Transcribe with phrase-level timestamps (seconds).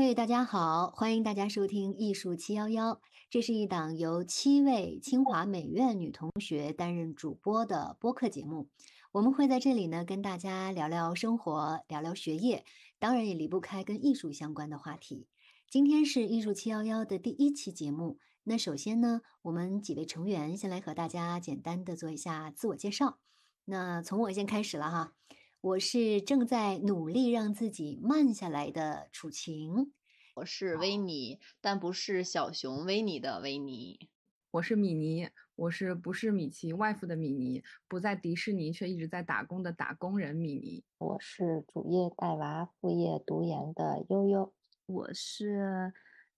[0.00, 3.00] 嘿，大家好，欢迎大家收听艺术七幺幺，
[3.30, 8.68] 这是一档由七位清华美院女同学担任主播的播客节目。
[9.10, 12.64] 我们会在这里呢跟大家聊聊生活，聊聊学业，
[13.00, 15.26] 当然也离不开跟艺术相关的话题。
[15.68, 18.18] 今天是艺术七幺幺的第一期节目。
[18.44, 23.18] 那首先呢，我们几位成员先来和大家简单的做一下自我介绍。
[23.64, 25.14] 那从我先开始了哈，
[25.60, 29.92] 我是正在努力让自己慢下来的楚晴。
[30.36, 34.08] 我是维尼，但不是小熊维尼的维尼。
[34.52, 40.84] 我是米妮，我是不是米奇外父的米妮，不在迪士尼却一直在打工的打工人米妮。
[40.98, 44.54] 我是主业带娃，副业读研的悠悠。
[44.86, 45.92] 我是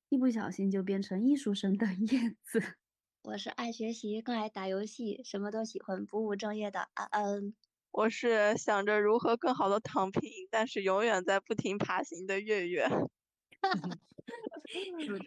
[0.09, 2.63] 一不小心就变成艺术生的叶子。
[3.25, 7.53] 我是爱学习更爱打游戏，什么都喜欢，不务正业的安安。
[7.93, 12.89] 我是想着如何更好的躺平，但是永远在不停爬行 的月月。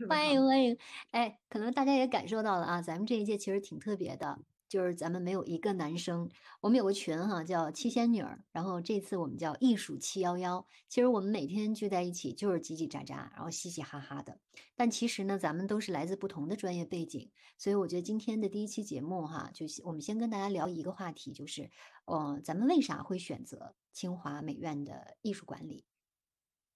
[0.10, 0.78] 欢迎欢迎！
[1.12, 4.40] 哎，可能大家也感受到了啊，咱们这一届其实挺特别的。
[4.74, 6.28] 就是咱们没有一个男生，
[6.60, 8.44] 我们有个群哈，叫七仙女儿。
[8.52, 10.66] 然后这次我们叫艺术七幺幺。
[10.90, 14.40] 其实我们每天聚在一起就是叽叽喳喳，然后嘻嘻哈哈的。
[14.76, 21.70] 但其实呢，咱们都是来自不同的专业背景，所以我觉得今天的第一期节目哈，就我们先跟大家聊一个话题，就是，
[22.06, 25.86] 呃，咱们为啥会选择清华美院的艺术管理？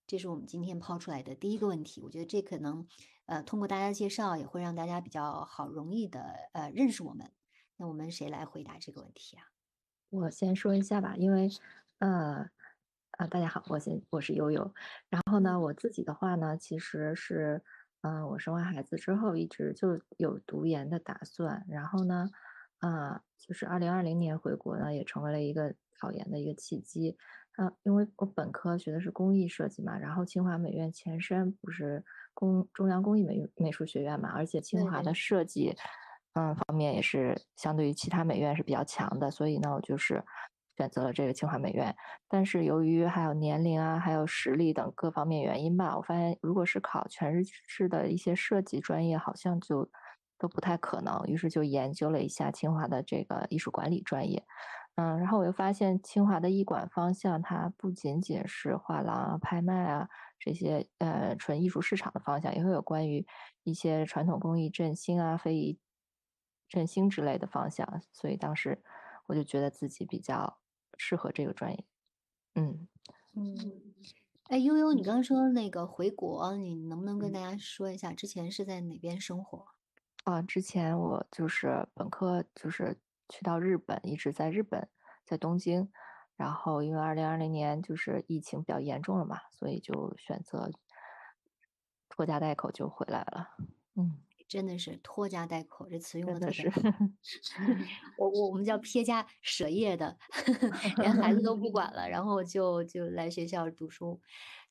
[0.06, 2.00] 这是我们今天抛出来的第一个问题。
[2.04, 2.88] 我觉得这可能，
[3.26, 6.22] 呃，通过大家介绍，也会让大家比较好容易的
[6.54, 7.32] 呃认识我们。
[7.80, 9.44] 那我们谁来回答这个问题啊？
[10.10, 11.48] 我先说一下吧，因为，
[12.00, 12.50] 呃，
[13.12, 14.74] 啊，大家好，我先我是悠悠。
[15.10, 17.62] 然后呢，我自己的话呢，其实是，
[18.02, 21.64] 嗯，我生完孩子之后一直就有读研的打算。
[21.70, 22.32] 然后呢，
[22.80, 27.16] 啊，就是二零二零年回国呢，也成为了一个考研的一个契机。
[27.58, 32.04] 啊，因为我本科学的是工艺设计嘛，然后清华美院前身不是
[32.34, 35.78] 工中央工艺美美术学院嘛，而且清华的设计。
[36.34, 40.24] 嗯，方面也是相对于其他美院是比较强的，所以呢，我就是
[40.78, 41.96] 选择了这个清华美院。
[42.28, 49.90] 但是由于还有年龄啊，还有实力等各方面原因吧，我发现如果是考全日制的一些设计专业，好像就
[50.38, 51.24] 都不太可能。
[51.26, 54.44] 于是就研究了一下清华的这个艺术管理专业。
[54.98, 60.08] 嗯，然后我又发现清华的艺管方向，它不仅仅是画廊啊、拍卖啊
[60.38, 63.26] 这些呃纯艺术市场的方向，也会有关于
[63.64, 65.80] 一些传统工艺振兴啊、非遗。
[66.68, 68.82] 振兴之类的方向，所以当时
[69.28, 70.60] 我就觉得自己比较
[70.98, 71.86] 适合这个专业。
[72.56, 72.88] 嗯
[73.36, 73.94] 嗯，
[74.46, 79.68] 哎，悠悠，你刚刚说那个回国，你能不能跟大家说一下之前是在哪边生活？
[80.24, 82.98] 啊，之前我就是本科就是
[83.30, 84.90] 去到日本，一直在日本，
[85.24, 85.92] 在东京。
[86.36, 90.70] 然后因为二零二零年就是疫情比较严重了嘛，所以就选择
[92.10, 93.56] 拖家带口就回来了。
[93.96, 94.20] 嗯。
[94.48, 96.82] 真的是拖家带口，这词用的特别好。
[98.18, 100.18] 我我我们叫 撇家舍业的，
[100.98, 104.22] 连孩子都不管了，然后就就来学校读书。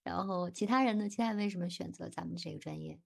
[0.03, 1.09] 然后其他人呢？
[1.09, 3.01] 其他人为什么选择咱们这个专业？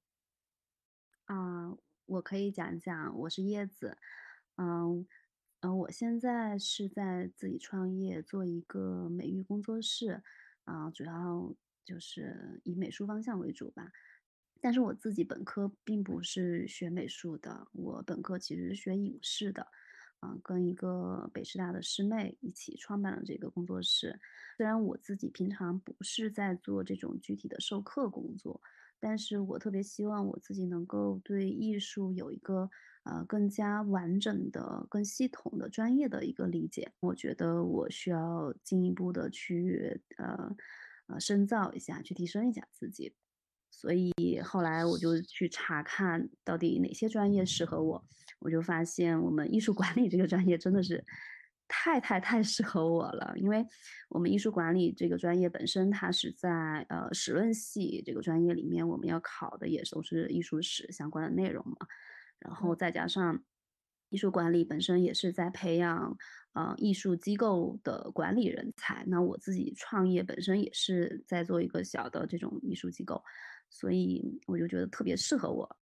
[1.24, 1.76] 啊，
[2.06, 3.96] 我可以讲一讲，我是叶子。
[4.56, 5.06] 嗯
[5.60, 10.22] 嗯，我现在是在自己创业，做一个美育工作室。
[10.64, 11.54] 啊，主要
[11.84, 13.90] 就是以美术方向为主吧。
[14.60, 19.66] 但是我自己本科并不是学美术的，我本科其实是学影视的，
[20.20, 24.20] 嗯，跟一个北师大的师妹一起创办了这个工作室。
[24.56, 28.60] 虽然我自己平常不是在做这种具体的授课工作，
[28.98, 32.68] 但是我特别希望我自己能够对艺术有一个
[33.04, 36.92] 呃更加完整的、更系统的、专业的一个理解。
[37.00, 40.54] 我觉得我需要进一步的去呃
[41.06, 43.14] 呃深造一下，去提升一下自己。
[43.70, 44.12] 所以
[44.44, 48.04] 后来我就去查看到底哪些专业适合我，
[48.40, 51.02] 我就发现我们艺术管理这个专业真的是
[51.66, 53.32] 太太太适合我了。
[53.36, 53.64] 因为
[54.08, 61.86] 我们艺术管理这个专业本身它是在呃史论系这个专业里面，我们要考的也都是艺术史相关的内容嘛。
[62.40, 63.42] 然后再加上
[64.08, 66.18] 艺术管理本身也是在培养
[66.54, 69.04] 呃艺术机构的管理人才。
[69.06, 73.22] 那我自己创业本身也是在做一个小的这种艺术机构。
[73.70, 75.76] 所以我就觉得特别适合我。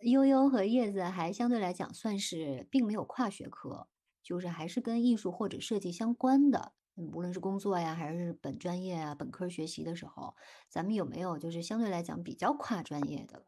[0.00, 3.88] 悠悠和叶子还相对来讲算是并没有跨学科，
[4.22, 6.72] 就是还是跟艺术或者设计相关的。
[6.94, 10.34] 嗯，无论是工作呀，还是本专业啊，本科学习的时候，
[10.68, 13.44] 咱们有没有就是相对来讲比较跨专业的？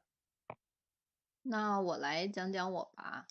[1.42, 3.26] 那我来讲讲我吧。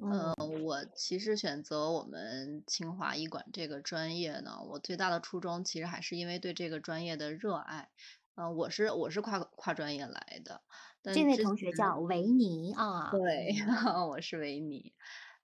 [0.00, 0.32] 嗯，
[0.62, 7.88] 我其实选择我们清华医管这个专业呢，我最大的初衷其实还是因为对这个专业的热爱。
[8.38, 10.62] 呃，我是我是跨跨专业来的，
[11.02, 14.92] 但这位同学叫维尼啊，对，嗯 我是维尼。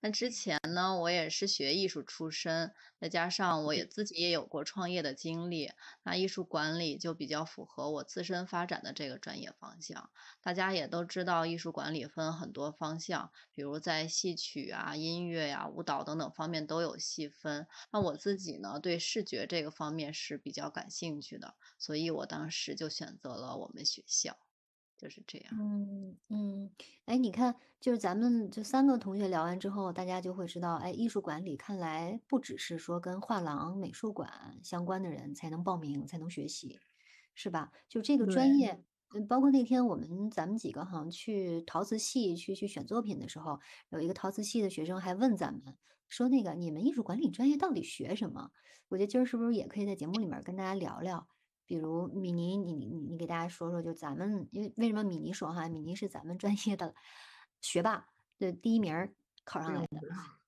[0.05, 5.73] 那之前呢，我也是学艺术出身，再加上我也自己也有过创业的经历，
[6.03, 10.11] 那艺术管理就比较符合我自身发展的这个专业方向。
[10.43, 17.67] 大家也都知道，艺术管理分很多方向，比如在戏曲啊、音乐呀、舞蹈等等方面都有细分。
[17.91, 24.37] 那我自己呢，对视觉这个方面是比较感兴趣的，所以我当时就选择了我们学校，
[24.97, 25.55] 就是这样。
[25.57, 26.71] 嗯嗯，
[27.05, 36.81] 哎，你看，就是咱们这三个同学聊完之后，大家就会知道，哎，艺术管理看来不只是说跟画廊、美术馆相关的人才能报名、才能学习，
[37.35, 37.71] 是吧？
[37.89, 43.61] 就这个专，业，嗯，包括那天我们咱们几个好像去陶瓷系去去选作品的时候，
[43.91, 45.77] 有一个陶瓷系的学生还问咱们
[46.09, 48.51] 说，那个你们艺术管理专业到底学什么？
[48.89, 51.29] 我觉得今儿是不是也可以在节目里面跟大家聊聊？
[51.67, 56.95] 比如米妮，你你你给大家说说，就咱们因为为什么米妮说哈，米妮是咱们专业的
[57.61, 58.09] 学霸
[58.39, 59.15] 的第一名
[59.45, 60.01] 考上来的，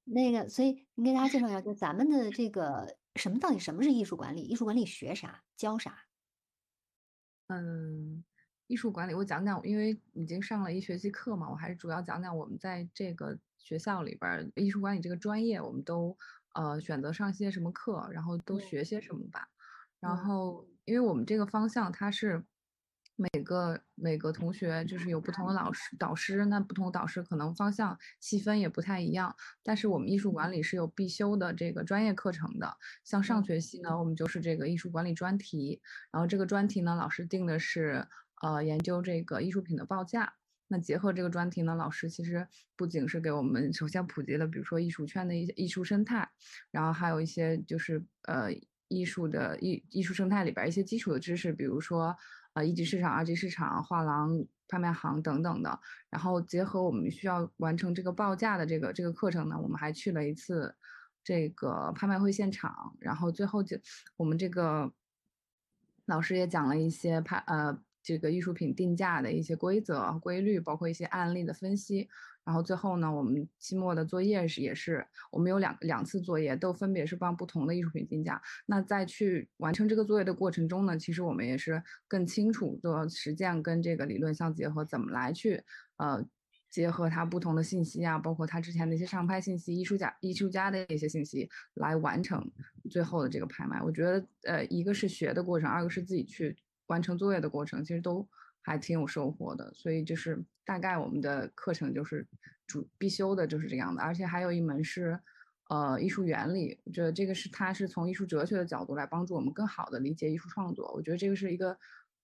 [0.05, 4.43] 那个，所以你给大家介绍一下，就咱们的这个什么到底什么是艺术管理？
[4.43, 5.43] 艺术管理学啥？
[5.57, 6.05] 教啥？
[7.49, 8.25] 嗯，
[8.67, 16.17] 艺术管理我讲讲，因为已经上了一学期课嘛，我还是主要讲讲我们在这个学校里边艺术管理这个专业，我们都
[16.55, 19.49] 呃选择上些什么课，然后都嗯学些什么吧。
[19.99, 22.43] 然嗯后，因为我们这个方向它是
[23.17, 29.35] 每个每个同学就是有不同的老师导师，那不同导师可能方向细分也不太一样。
[29.63, 35.81] 但是我们艺术管理是有必修的这个专业课程的，像上嗯学期呢，我们就是这个艺术管理专题，
[36.13, 38.07] 然后这个专题呢，老师定的是
[38.43, 40.35] 呃研究这个艺术品的报价。
[40.69, 42.47] 那结合这个专题呢，老师其实
[42.77, 46.29] 不仅是给我们首先普及了，比如说艺术圈的一些艺术生态，
[46.71, 48.51] 然后还有一些就是呃
[48.89, 52.17] 艺术的艺艺术生态里边一些基础的知识，比如说
[52.55, 55.81] 呃一级市场、二级市场、画廊、拍卖行等等的。
[56.11, 60.75] 然后结合我们需要完成这个报价的这个这个课程呢，我们还去了一次
[61.25, 63.77] 这个拍卖会现场，然后最后就
[64.17, 64.93] 我们这个
[66.05, 72.09] 老师也讲了一些拍呃这个艺术品定价的一些规则规律，包括一些案例的分析。
[72.47, 78.41] 然后最后呢，我们期末的作业是也是我们有两两次作业，都分别是帮不同的艺术品定价。
[78.67, 85.61] 那在去完成这个作业的过程中呢，其实我们也是更清楚的实践跟这个理论相结合，怎么来去
[85.97, 86.25] 呃
[86.71, 92.49] 结合它不同的信息啊，包括他之前的一些上拍信息、艺术家艺术家的一些信息，来完成
[92.89, 93.83] 最后的这个拍卖。
[93.83, 96.57] 我觉得呃，一个是学的过程，二个是自己去
[96.87, 98.29] 完成作业的过程，其实都
[98.67, 99.73] 还挺有收获的。
[99.75, 102.27] 所以就是大概我们的课程就是
[102.67, 105.19] 主必修的就是这样的，而且还有一门是。
[105.69, 110.93] 呃，艺术原理，我觉得这个是它是从艺术哲学的角度来帮助我们更好的理解艺术创作。
[110.93, 111.77] 我觉得这个是一个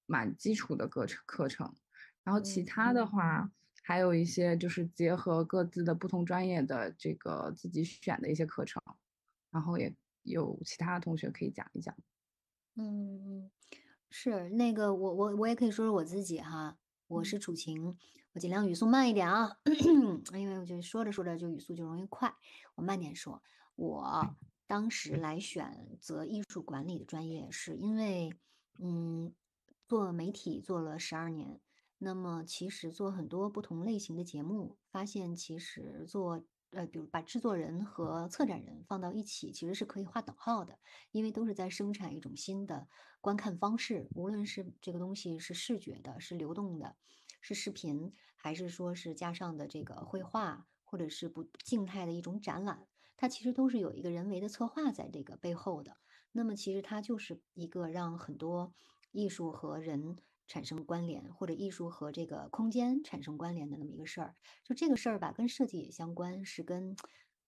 [0.06, 1.74] 蛮基础的课程课程。
[2.22, 3.50] 然后其嗯他的话，
[3.82, 8.80] 还有一些就是结合各自的不同专业的这个自己选的一些课程，
[9.50, 9.92] 然后也
[10.22, 11.92] 有其他的同学可以讲一讲。
[12.76, 13.50] 嗯，
[14.12, 16.76] 是那个我我我也可以说说我自己哈，
[17.08, 17.96] 我嗯是楚晴，
[18.34, 19.56] 我尽量语速慢一点啊，
[20.34, 22.32] 因为我就说着说着就语速就容易快，
[22.74, 23.42] 我慢点说。
[23.74, 24.36] 我
[24.66, 28.32] 当时来选择艺术管理的专业，是因为
[28.78, 29.32] 嗯，
[29.88, 31.58] 做媒体做了十二年，
[31.98, 40.78] 那么其实做很多不同类型的节目，发现其实做呃，比如把制作人和策展人放到一起，其实是可以划等号的。
[41.10, 42.88] 因为都是在生产一种新的
[43.20, 46.96] 观看方式，无论是这个东西是视觉的、是流动的、
[47.40, 52.86] 是视频，还是说是加上的这个绘画，或者是不静态的一种展览，
[53.16, 55.98] 它其实都是有一个人为的策划在这个背后的。
[56.32, 58.74] 那么其实它就是一个让很多
[59.10, 64.34] 艺术和人产生关联，或者艺术和这个空间产生关联的那么一个事儿。
[64.64, 66.96] 就这个事儿吧，跟设计也相关，是跟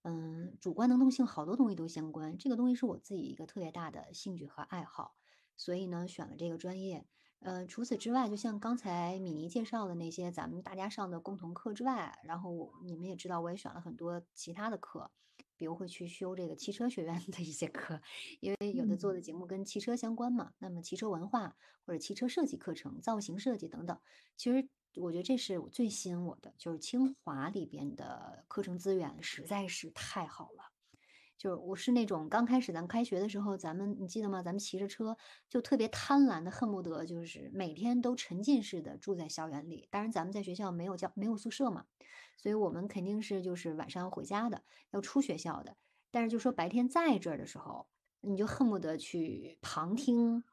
[0.03, 2.37] 嗯，主观能动性好多东西都相关。
[2.37, 5.15] 这个东西是我自己一个特别大的兴趣和爱好，
[5.57, 7.07] 所以呢，选了这个专业。
[7.39, 15.11] 呃，除此之外，就像刚才米妮介绍的那些咱们大家上的共同课之外，然后你们也知道，我也选了很多其他的课，
[15.57, 18.01] 比如会去修这个汽车学院的一些课，
[18.39, 20.53] 因为有的做的节目跟汽车相关嘛。
[20.59, 23.99] 那么汽车文化或者汽车设计课程、造型设计等等，
[24.35, 30.71] 其实我觉得这是我最吸引我的，就是清华里边的课程资源实在是太好了。
[31.37, 34.41] 就是我是那种刚开始咱开学的时候，咱们你记得吗？
[34.41, 35.15] 咱们骑着车
[35.49, 39.85] 就特别贪婪的，恨不得就是每天都沉浸式的住在校园里。
[39.91, 41.85] 当然，咱们在学校没有教没有宿舍嘛，
[42.35, 45.75] 所以我们肯定是就是晚上要回家的，要出学校的。
[46.11, 47.87] 但是就说白天在这儿的时候，
[48.21, 50.43] 你就恨不得去旁听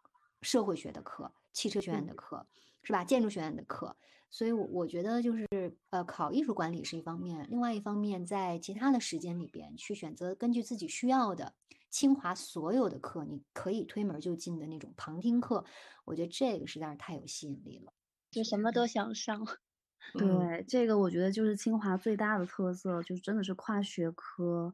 [0.40, 2.46] 社会学的课，汽车学院的课，
[2.82, 3.04] 是吧？
[3.04, 3.96] 建筑学院的课。
[4.30, 5.46] 所以，我我觉得就是
[5.90, 11.54] 呃，考艺术管理是一方面，另外一方面，在其他的时间里边去选择根据自己需要的
[11.90, 15.66] 清华所有的课，你可以推门就进的那种旁听课，
[16.06, 17.92] 我觉得这个实在是太有吸引力了，
[18.30, 19.46] 就什么都想上。
[20.12, 24.72] 对，这个我觉得就是清华最大的特色，就是真的是跨学科。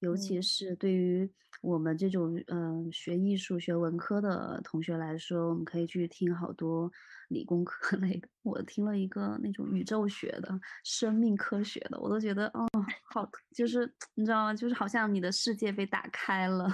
[0.00, 1.28] 尤其是对于
[1.60, 6.88] 我们这种嗯学艺术、学文科的同学来说，我们可以去听好多
[7.30, 8.28] 理工科 类的。
[8.44, 12.68] 我听了一个那种宇宙学的、生命科学的，我都觉得哦，
[13.12, 14.54] 好，就是你知道吗？
[14.54, 16.68] 就是好像你的世界被打开了。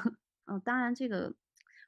[0.45, 1.35] 嗯， 当然这个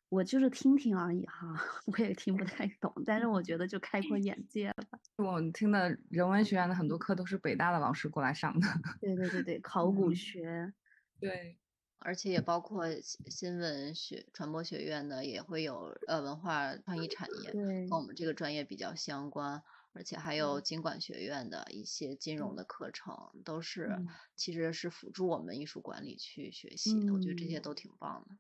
[0.08, 1.54] 我就是听听而已哈，
[1.86, 4.74] 我也听不太懂，但是我觉得就开阔眼界了。
[5.16, 8.68] 我听的人文学院的很多课都是北大的老师过来上的。
[9.00, 10.72] 对对对对， 考古学。
[11.18, 11.58] 对，
[11.98, 19.62] 而且也包括新闻学、传播学院的，也会有呃文化创意产业，跟我们这个专业比较相关。
[19.92, 23.96] 而且还有经管学院的一些金融的课程，都是
[24.36, 27.14] 其实是辅助我们艺术管理去学习的。
[27.14, 28.36] 我觉得这些都挺棒的。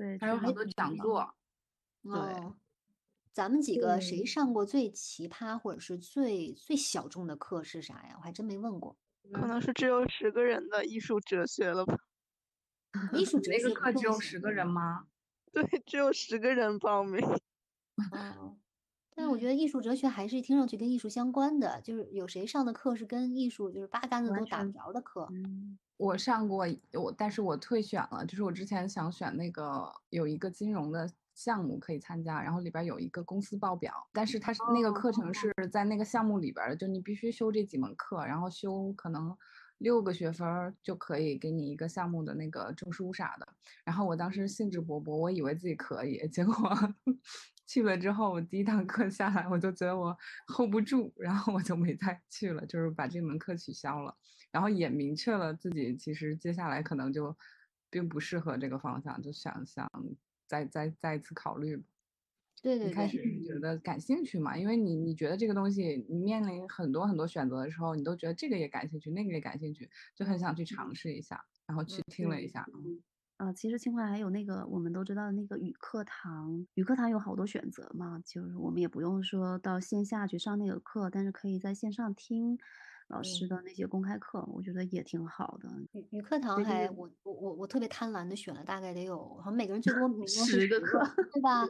[0.00, 1.34] 对，还有很多讲座。
[2.02, 2.10] 对，
[3.34, 8.14] 咱们几个谁上过最奇葩或者是最最小众的课是啥呀？
[8.16, 8.96] 我还真没问过。
[9.34, 11.98] 可能是只有十个人的艺术哲学了吧。
[13.12, 15.06] 艺术哲学那个课只有十个人吗？
[15.52, 17.20] 对，只有十个人报名。
[18.12, 18.56] 哦，
[19.14, 25.28] 但是我觉得艺术哲学还是听上去跟艺术相关的，就是有谁上的课是跟艺术就是八竿子都打不着的课。
[25.96, 39.36] 我上过，我但是我退选了，就是我之前想选那个有一个金融的项目可以参加，然后里边有一个公司报表，但是它是那个课程是在那个项目里边的，就你必须修这几门课，然后修可能。
[39.80, 43.48] 六个学分就可以给你一个项目的那个证书啥的。
[43.82, 46.54] 然后我当时兴致勃勃，我以为自己可以，结果
[47.70, 50.16] 去了之后，我第一堂课下来，我就觉得我
[50.48, 54.16] hold 不住，然后我就没再 去了，就是把这门课取消了。
[54.50, 57.36] 然后也明确了自己其实接下来可能就
[57.88, 59.88] 并不适合这个方向，就想想
[60.48, 61.80] 再再再一次考虑。
[62.62, 72.66] 对对，一开始是觉得感兴趣嘛，因为你你觉得这个东西，你面临很多很多选择的时候，你都觉得这个也感兴趣，那个也感兴趣，就很想去尝试一下，然后去听了一下。
[73.40, 82.58] 啊，其实清华还有那个我们都知道的那个语课堂，语课堂有好多选择嘛，就是我们也不用说到线下去上那个课，但是可以在线上听。
[83.08, 85.68] 老师的那些公开课，我觉得也挺好的。
[85.90, 91.62] 语语课堂还我我我我特别贪婪的选了，大概得有，好像每个人最多 十个课，对吧？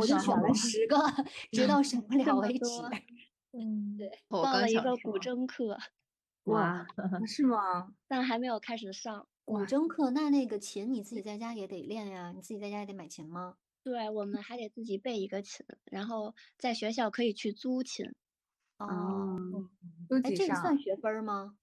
[0.00, 0.96] 我就选了十个，
[1.52, 2.64] 直到选不了为止。
[3.52, 5.78] 嗯， 对，报了一个古筝课。
[6.44, 6.84] 哇，
[7.28, 7.92] 是吗？
[8.08, 10.10] 但还没有开始上古筝课。
[10.10, 13.56] 那那个琴你自己在家也得练呀，你自己在家也得买琴吗？
[13.82, 18.04] 对，我们还得自己备一个琴，然后在学校可以去租琴。
[18.76, 19.38] 哦，
[20.22, 21.56] 哎，这个算学分吗？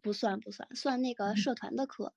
[0.00, 2.14] 不算，不算，算那个社团的课。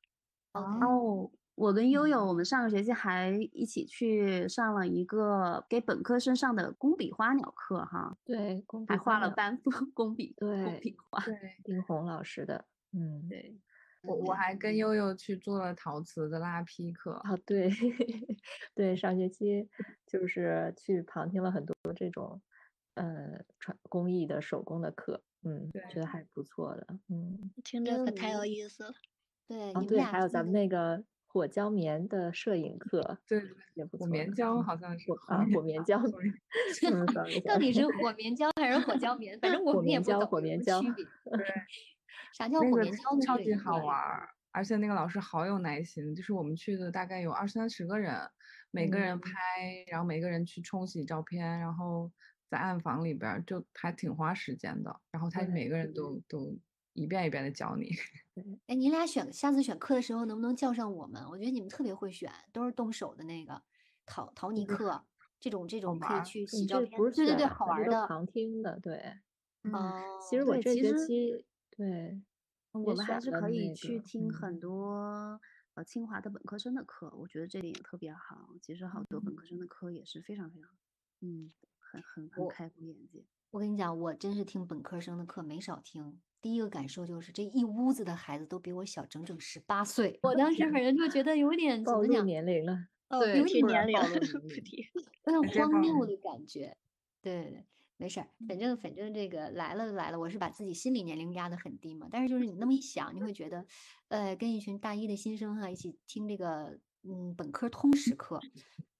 [0.53, 8.15] 哦，我跟悠悠，我们上个学期还一起去上了一个给本科生上的工笔花鸟课，哈。
[8.23, 11.19] 对，工还画了半幅 工笔，对，工笔画。
[11.25, 12.65] 对，丁红老师的。
[12.91, 13.59] 嗯，对。
[14.05, 17.11] 我我还跟悠悠去做了陶瓷的拉坯课。
[17.23, 17.69] 啊，对，
[18.75, 19.67] 对，上学期
[20.05, 22.41] 就是去旁听了很多这种。
[22.95, 28.93] 呃，传工艺的手工的课，嗯，觉得还不错的，嗯，听着可太有意思了。
[29.49, 33.43] 对，哦对，还有咱们那个火椒棉的摄影课，对，
[33.73, 34.07] 也不错。
[34.07, 35.99] 火棉胶好像是啊，火棉胶
[37.45, 39.37] 到底是火棉胶还是火焦棉？
[39.41, 41.03] 反正我们也不懂火棉胶区别。
[41.37, 41.45] 对，
[42.33, 43.19] 啥叫火棉胶？
[43.25, 43.97] 超级好玩，
[44.51, 48.15] 而且那个老师好有耐心，就是我们去的大概有二三十个人，
[48.71, 49.31] 每个人拍，
[49.87, 52.11] 然后每个人去冲洗照片，然后。
[52.47, 56.55] 在暗房里边就还挺花时间的，然后他每个人都都
[56.93, 57.89] 一遍一遍的教你。
[58.67, 61.21] 哎，你俩选下次选课的时候能不能叫上我们？
[61.31, 63.59] 我觉得你们特别会选，都是动手的那个
[64.05, 65.03] 陶陶泥课，
[65.39, 66.91] 这种这种可以去洗照片。
[66.95, 68.05] 不是对对对，好玩的。
[68.07, 69.01] 旁听的，对。
[69.63, 69.73] 嗯。
[70.29, 71.43] 其实我这学期
[71.75, 72.21] 对，
[72.71, 75.39] 我们还是可以去听很多
[75.73, 78.55] 呃清华的本科生的课，我觉得这点也特别好。
[78.61, 80.69] 其实好多本科生的课也是非常非常，
[81.21, 81.51] 嗯。
[81.87, 83.23] 很很很开阔眼界。
[83.51, 86.19] 我跟你讲，我真是听本科生的课没少听。
[86.41, 90.19] 第一个感受就是这一屋子的孩子都比我小整整十八岁。
[90.23, 96.75] 我当时反正就觉得有点怎么讲年龄了，对， 有点年龄了，有点荒谬的感觉。
[97.21, 97.65] 对对对，
[97.97, 102.07] 没事儿，反正反正这个来了来了，我是把自己心理年龄压得很低嘛。
[102.11, 103.65] 但是就是你那么一想，你会觉得，
[104.09, 108.39] 呃，跟一群大一的新生哈一起听这个嗯本科通识课。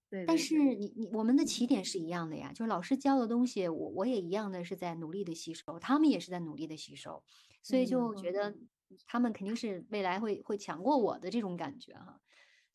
[0.08, 7.22] 但对对是你你我们的起点是一样的呀，就是老师教的东西，我我也一样的是在努力的吸收，他们也是在努力的吸收，
[7.62, 8.56] 所以就觉得
[9.06, 12.20] 他们肯定是未来会会强过我的这种感觉哈。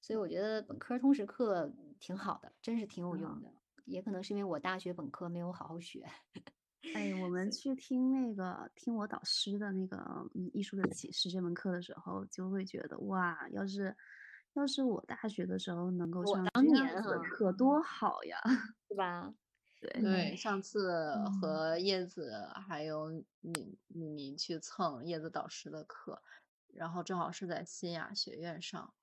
[0.01, 3.53] 所以我觉得本科通识课挺好的，真是挺有用的。
[3.91, 6.05] 也可能是因为我大学本科没有好好学。
[6.95, 9.97] 哎，我们去听那个听我导师的那个
[10.33, 13.95] 嗯艺术的启示这门课的时候，就会觉得哇，要是
[14.53, 18.37] 要是我大学的时候能够我上当年这样的哈课多好呀！
[18.89, 19.33] 是吧？
[19.79, 26.21] 对对，上次嗯和叶子还有你你去蹭叶子导师的课，
[26.73, 28.93] 然后正好是在新雅学院上，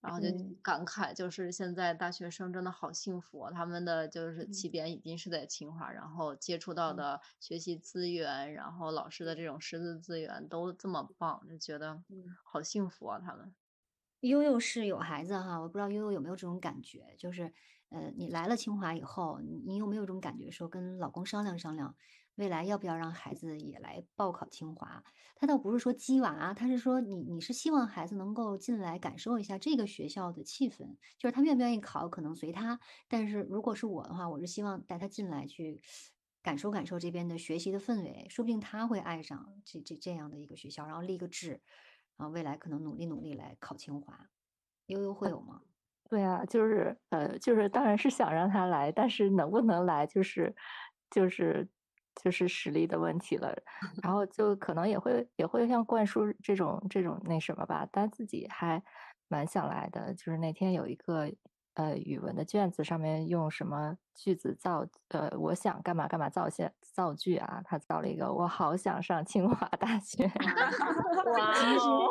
[0.00, 0.28] 然后就
[0.62, 4.48] 感慨，就是现在大学生真的好幸福啊，他们的就是嗯。
[4.48, 12.38] 起点已经是在清华，然后接触到的学习资源，然后老师的这种师资资源都这么棒，就觉得嗯。
[12.44, 13.54] 好幸福啊，他们。
[14.20, 17.52] 悠悠是有孩子哈，我不知道悠悠有没有这种感觉，就是，
[17.90, 21.94] 呃，你来了清华以后，你你有没有这种感觉，说跟老公商量商量，
[22.38, 25.02] 未来要不要让孩子也来报考清华？
[25.34, 32.78] 他倒不是说鸡娃，他是说你你是希望孩子能够进来感受一下这个学校的气氛，就是他愿不愿意考可能随他，
[33.08, 35.80] 但是如果是我的话，我是希望带他进来去
[36.42, 41.60] 感受感受这边的学习的氛围，说不定他会爱上这这这样的一个学校，然后立个志。
[42.16, 44.28] 啊，未来可能努力努力来考清华，
[44.86, 45.62] 悠悠会有吗？
[46.10, 50.52] 对啊，就是呃，就是当然是想让他来，但是能不能来，就是
[51.12, 51.68] 就是
[52.22, 53.54] 就是实力的问题了。
[54.02, 58.82] 然后就可能也会也会像灌输这种这种那什么吧，但自己还
[59.28, 60.12] 蛮想来的。
[60.14, 61.30] 就是那天有一个
[61.78, 70.24] 呃语文的卷子，上面用什么句子造呃，我想干嘛干嘛造些造句啊，他造了一个我好想上清华大学。
[71.38, 72.08] 哇 其实哦，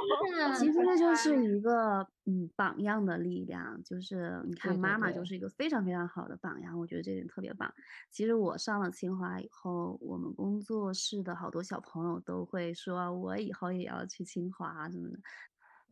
[0.57, 7.69] 其实这就是一个嗯榜样的力量，就是你看妈妈就是一个非常非常好的榜样，我觉得这点特别棒。
[8.09, 15.19] 其实我上了清华以后，我们工作室的好多小朋友都会说，我以后也要去清华啊什么的。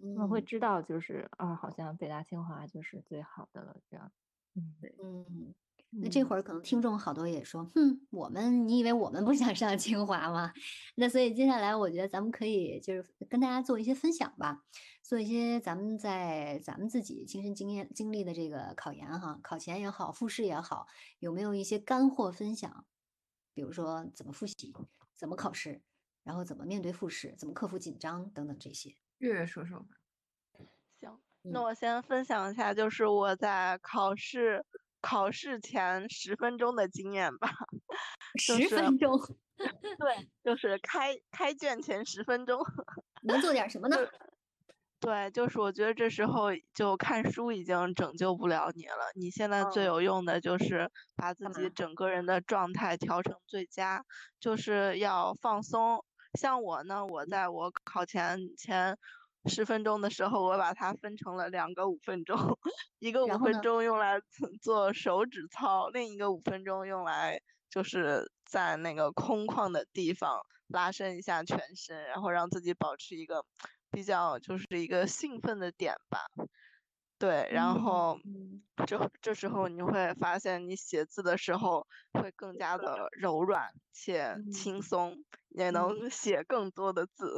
[0.01, 4.11] 他们会嗯知道，就是啊，好像北大清华就是最好的了，这样。
[4.55, 5.53] 嗯，对嗯，
[5.89, 10.53] 那这嗯会儿可能听众好多也说，哼，我们你以为我们不想上清华吗？
[10.95, 14.63] 那所以接下来我觉得咱们可以就是跟大家做一些分享吧，
[15.03, 20.87] 做一些咱们在咱们自己亲身经验经历的这个考研哈，考前也好，复试也好，
[21.19, 22.85] 有没有一些干货分享？
[23.53, 24.73] 比如说怎么复习，
[25.13, 25.81] 怎么考试，
[26.23, 28.95] 然后怎么面对复试，怎么克服紧张等等这些。
[29.19, 29.85] 月月说说吧。
[30.99, 34.65] 行，那嗯我先分享一下，就是我在考试
[35.01, 37.49] 考试前十分钟的经验吧。
[38.45, 39.17] 就十分钟
[39.55, 42.59] 对，就是开开卷前十分钟。
[43.23, 43.97] 能做点什么呢？
[44.99, 49.11] 对，就是我觉得这时候就看书已经拯救不了你了。
[49.15, 54.03] 你现在最哦有用的就是把自己整个人的状态调成最佳，
[54.39, 56.03] 就是要放松。
[56.35, 58.97] 像我呢，我在我考前前
[59.49, 62.37] 十分钟的时候，我把它分成了两个五分钟，
[62.99, 73.45] 一个五分钟用来做做手指操，另一个五分钟用来就是在那个空旷的地方拉伸一下全身，然后让自己保持一个
[73.91, 76.19] 比较就是一个兴奋的点吧。
[77.21, 77.81] 对，然嗯。
[77.81, 78.65] 后嗯。
[78.85, 87.35] 这这时候你会发现，你写字的时候会更加的柔软且轻松，也能写更多的字。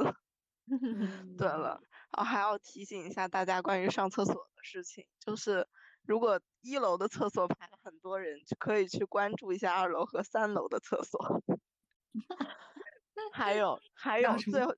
[1.36, 1.80] 对了，
[2.16, 5.68] 然后还要提醒一下大家关于上厕所的事情，就是
[6.02, 11.20] 如果一楼的厕所排了很多人，就可以去关注一下二楼和三楼的厕所。
[13.32, 14.72] 还有还有最后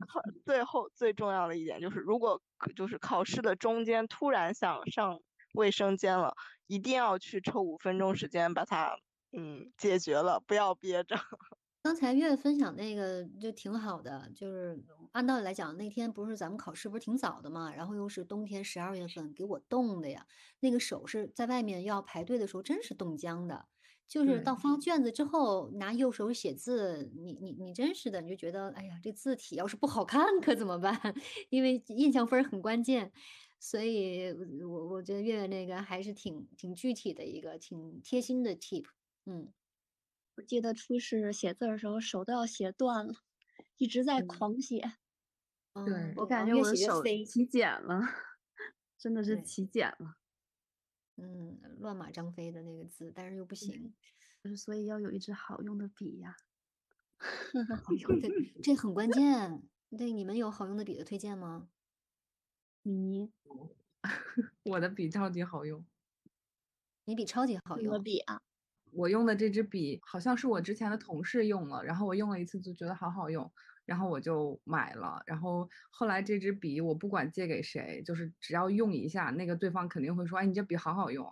[0.45, 2.41] 最后最重要的一点就是，如果
[2.77, 5.21] 就是考试的中间突然想上
[5.55, 6.35] 卫生间了，
[6.67, 8.97] 一定要去抽五分钟时间把它
[9.37, 11.17] 嗯解决了，不要憋着。
[11.83, 14.79] 刚才月月分享那个就挺好的，就是
[15.13, 20.27] 按道理来讲，那天不是咱们考试不是挺早的嘛，然后又是冬天十二月份，给我冻的呀，
[20.61, 23.67] 那个手是在外面要排队的时候真是冻僵的，
[24.11, 31.01] 就是到发卷子之后拿右手写字，你你你真是的，你就觉得哎呀，这字体要是不好看可怎么办？
[31.49, 33.13] 因为印象分儿很关键，
[33.61, 34.33] 所以
[34.65, 38.87] 我我觉得月月那个还是挺挺具体的一个挺贴心的 tip，
[39.27, 39.53] 嗯。
[40.37, 43.15] 我记得初试写字的时候手都要写断了，
[43.77, 44.95] 一直在嗯狂写。
[45.75, 48.01] 嗯对我感觉我的手写起茧了，
[48.99, 50.20] 真的是起茧了。
[51.21, 53.95] 嗯，乱码张飞的那个字，但是又不行。
[54.43, 56.35] 就是所以要有一支好用的笔呀。
[57.85, 58.29] 好用的，
[58.63, 59.63] 这很关键。
[59.97, 61.69] 对，你们有好用的笔的推荐吗？
[62.83, 63.31] 你
[64.65, 65.85] 我的笔超级好用，
[67.05, 68.03] 你笔超级好用。
[68.03, 68.41] 笔啊？
[68.93, 73.53] 我用的这支笔好像是我之前的同事用了，然后我用了一次就觉得好好用，
[73.91, 75.21] 然后我就买了。
[75.27, 81.29] 然后后来这支笔我不管借给谁，就是只要用一下，那个对方肯定会说：“哎，你这笔好好用。”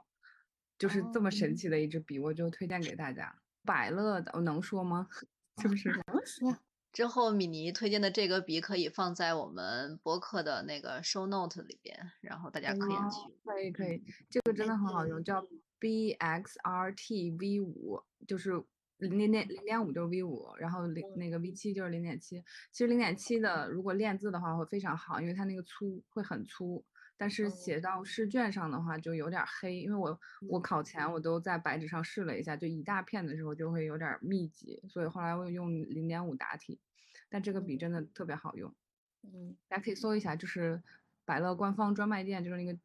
[0.76, 3.32] 就是这么神哦奇的一支笔，我就推荐给大家。
[3.64, 5.08] 百乐的，我能说吗？
[5.62, 5.88] 是不是？
[5.90, 6.58] 能说？
[6.92, 13.32] 之后米妮推荐的这个笔可以放在我们博客的那个 show note 里边，然后大家可以哦去。
[13.44, 15.46] 可以可以，这个真的很好用，叫
[15.78, 18.60] BXRT V 五，就是
[18.98, 22.42] 零点零点五就是 V 五，然后零那个 V 七就是零点七。
[22.72, 26.84] 其实零点七的如果练字的话会非常好，因为它那个粗会很粗，
[27.16, 36.80] 但是写到试卷上的话就有点儿黑，因为我我考前我都在白纸上试了一下，就一大片的时候就会有点儿密集，所以后来我用零点五答题，
[37.28, 38.74] 但这个笔真的特别好用。
[39.22, 40.82] 嗯，大家可以搜一下，就是
[41.24, 42.78] 百乐官方专卖店，就是那个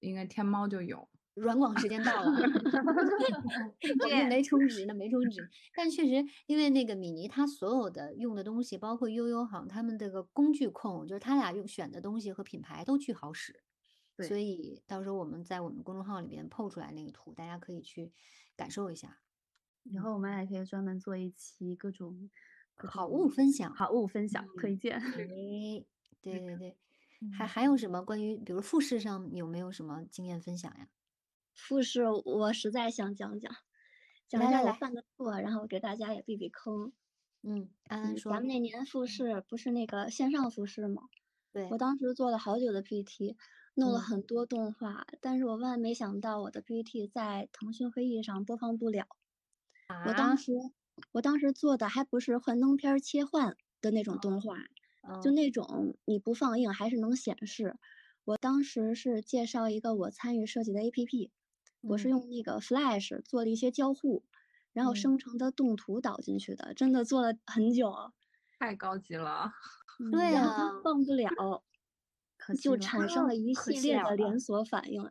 [0.00, 1.08] 应该天猫就有。
[1.40, 2.30] 软广时间到了，
[4.04, 5.48] 我们没充值呢，没充值。
[5.74, 13.62] 但确实，因为那个米妮她所有的用的东西，包括悠悠好像他们这个工具控，就是他俩用选的东西和品牌都巨好使，
[14.18, 18.12] 所以到时候我们在我们公众号里边 PO 出来那个图，大家可以去
[18.56, 19.18] 感受一下。
[19.84, 22.30] 以后我们还可以专门做一期各种
[22.76, 24.98] 各好物分享，好物分享推荐。
[25.00, 25.84] 哎，
[26.20, 26.76] 对对对，
[27.32, 30.88] 还嗯还有什么关于比如复试上有没有什么经验分享呀？
[31.60, 33.54] 复试我实在想讲讲，
[34.28, 36.92] 讲一下我犯的错，然后给大家也避避坑。
[37.42, 41.02] 嗯，安安嗯，说，咱们那年复试不是那个线上复试吗？
[41.52, 43.36] 对，我当时做了好久的 PPT，
[43.74, 49.06] 弄了嗯很多动画，但是我万万没想到我的 PPT 在腾讯会议上播放不了。
[50.02, 50.52] 我啊当时
[51.12, 54.56] 我当时做的还不是幻灯片儿切换的那种动画，
[55.20, 57.76] 就嗯那种你不放映还是能显示。
[58.24, 61.30] 我当时是介绍一个我参与设计的 APP，
[61.86, 62.10] 我是嗯。
[62.10, 64.22] 用那个 Flash 做了一些交互，
[64.72, 64.94] 然后嗯。
[64.94, 68.12] 生成的动图导进去的，真的做了很久。
[68.58, 69.50] 太高级了，
[69.98, 71.30] 嗯对啊放不了，
[72.36, 75.10] 可了就产生了一系列的连锁反应。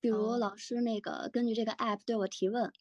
[0.00, 0.36] 比如哦。
[0.36, 2.72] 老师那个根据这个 app 对我提问，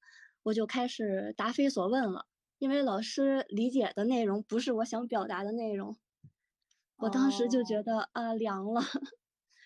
[0.43, 2.25] 我就开始答非所问了，
[2.59, 5.97] 因为老师理解的内容不是我想表达的内容。
[6.99, 7.79] 我当时就哦。
[7.79, 8.81] 觉得啊凉了，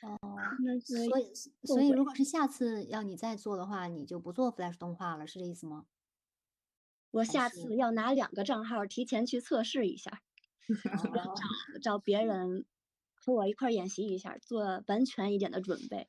[0.03, 0.19] 哦，
[0.63, 5.85] 那所以所以如果是下次要你再做的话，你就不做 Flash 动画了，是这意思吗？
[7.11, 10.21] 我下次要拿两个账号提前去测试一下，
[11.13, 12.65] 找找别人
[13.13, 16.07] 和我一块儿演习一下，做完全一点的准备。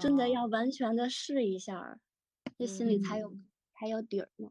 [0.00, 1.98] 真的哦要完全的试一下，
[2.58, 4.50] 这心里才有嗯才有底儿呢。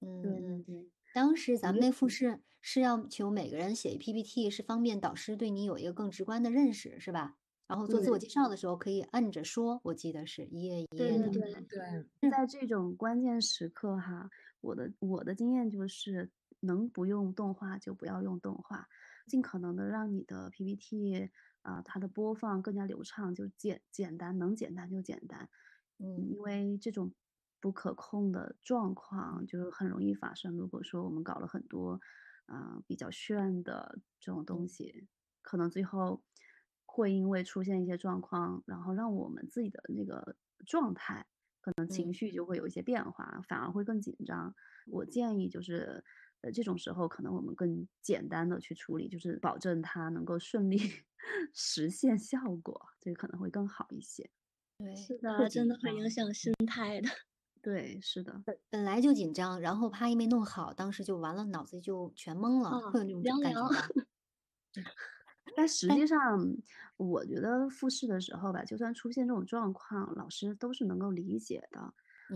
[0.00, 7.36] 嗯对对嗯，对，当时咱们那复嗯试是要求每个人写一 PPT，是方便导师对你有一个更直观的认识，是吧？
[7.66, 11.30] 然后做自我介绍的时候可以摁着说，我记得是一页一页的。
[11.30, 18.86] 对对，对，在这种关键时刻哈，我的我的经验就是，能不用动画就不要用动画，
[19.26, 21.30] 尽可能的让你的 PPT
[21.62, 25.48] 啊、它的播放更加流畅，就简简单，能简单就简单。
[25.98, 27.12] 嗯因为这种
[27.58, 30.54] 不可控的状况就是很容易发生。
[30.56, 32.00] 如果说我们搞了很多
[32.46, 35.08] 啊、比较炫的这种东西，
[35.42, 36.22] 可能最后
[36.96, 41.26] 会因为出现一些状况，然后让我们自己的那个状态
[41.60, 44.54] 可能情嗯绪就会有一些变化，反而会更紧张。
[44.90, 46.02] 我建议就是。
[46.42, 50.78] 呃，这种时候可能我们更简单的去处理，就是保证它能够顺利
[51.54, 54.30] 实现效果，这个可能会更好一些。
[54.78, 57.08] 对，是特的，真的会影响心态的。
[57.62, 58.44] 对，是的。
[58.70, 63.60] 本来就紧张，然后啪一没弄好，当时就完了，脑子就全懵了，啊会有那种凉感觉？
[65.54, 66.38] 但实哎际上，
[66.96, 71.94] 我觉得复试的时候吧，就算出现这种状况，老师都是能够理解的。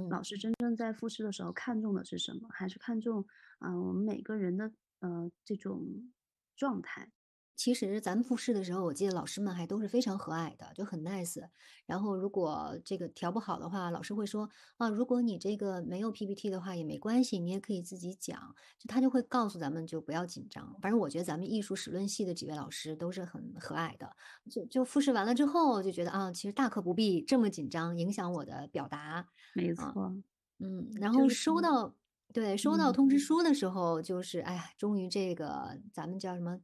[0.08, 2.48] 老嗯师真正在复试的时候看重的是什么？
[2.50, 3.24] 还是看重
[3.58, 6.12] 啊、我们每个人的呃这种
[6.56, 7.12] 状态。
[7.56, 11.42] 其实咱们复试的时候，我记得老师们还都是非常和蔼的，就很 nice。
[11.84, 18.54] 然后如果这个调不好的话，老师会说啊，如果你这个没有 PPT 的话也没关系，你也可以自己讲。
[18.78, 20.74] 就他就会告诉咱们就不要紧张。
[20.80, 24.16] 反正我觉得咱们艺术史论系的几位老师都是很和蔼的。
[24.50, 29.28] 就就复试完了之后，就觉得啊，其实大可不必这么紧张，影响我的表达。
[29.52, 30.14] 没啊错，
[30.58, 31.94] 嗯，然后收到，
[32.32, 36.60] 对，收到通知嗯书的时候，就是哎呀，终于这个咱们叫什么，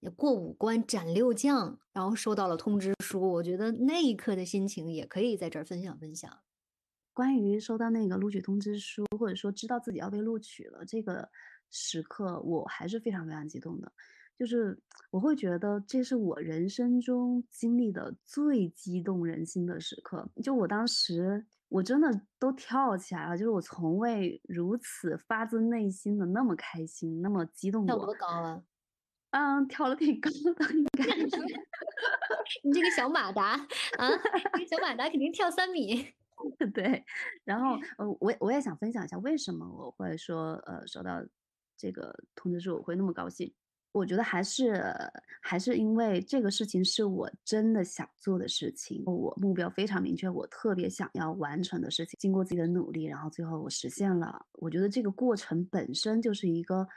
[0.00, 6.30] 也过五关斩六将，然后收到了通知书，我觉得那一刻的心情也可以在这儿分享分享。
[7.12, 11.28] 关于收到那个录取通知书，或者说知道自己要被录取了这个
[11.70, 13.92] 时刻，我还是非常非常激动的。
[14.38, 20.26] 就是我会觉得这是我人生中经历的最激动人心的时刻。
[20.42, 28.06] 就我当时，我真的都跳起来了，就是我从未如此发自内心的那么开心，那么激动跳过。
[28.06, 28.62] 多高啊？
[29.30, 31.26] 嗯，跳的挺高的，应该是。
[32.64, 33.52] 你这个小马达
[33.98, 34.10] 啊，
[34.54, 36.04] 这个小马达肯定跳三米。
[36.74, 37.04] 对，
[37.44, 41.22] 然后 呃，我我也想分享一下为什么我会说呃收到
[41.76, 43.52] 这个通知书我会那么高兴。
[43.92, 44.82] 我觉得还是
[45.42, 54.46] 还是因为这个事情是我真的想做的事情，我目标非常明确，我特别想要完成的事情，经过自己的努力，然后最后我实现了。
[54.54, 56.88] 我觉得这个过程本身就是一个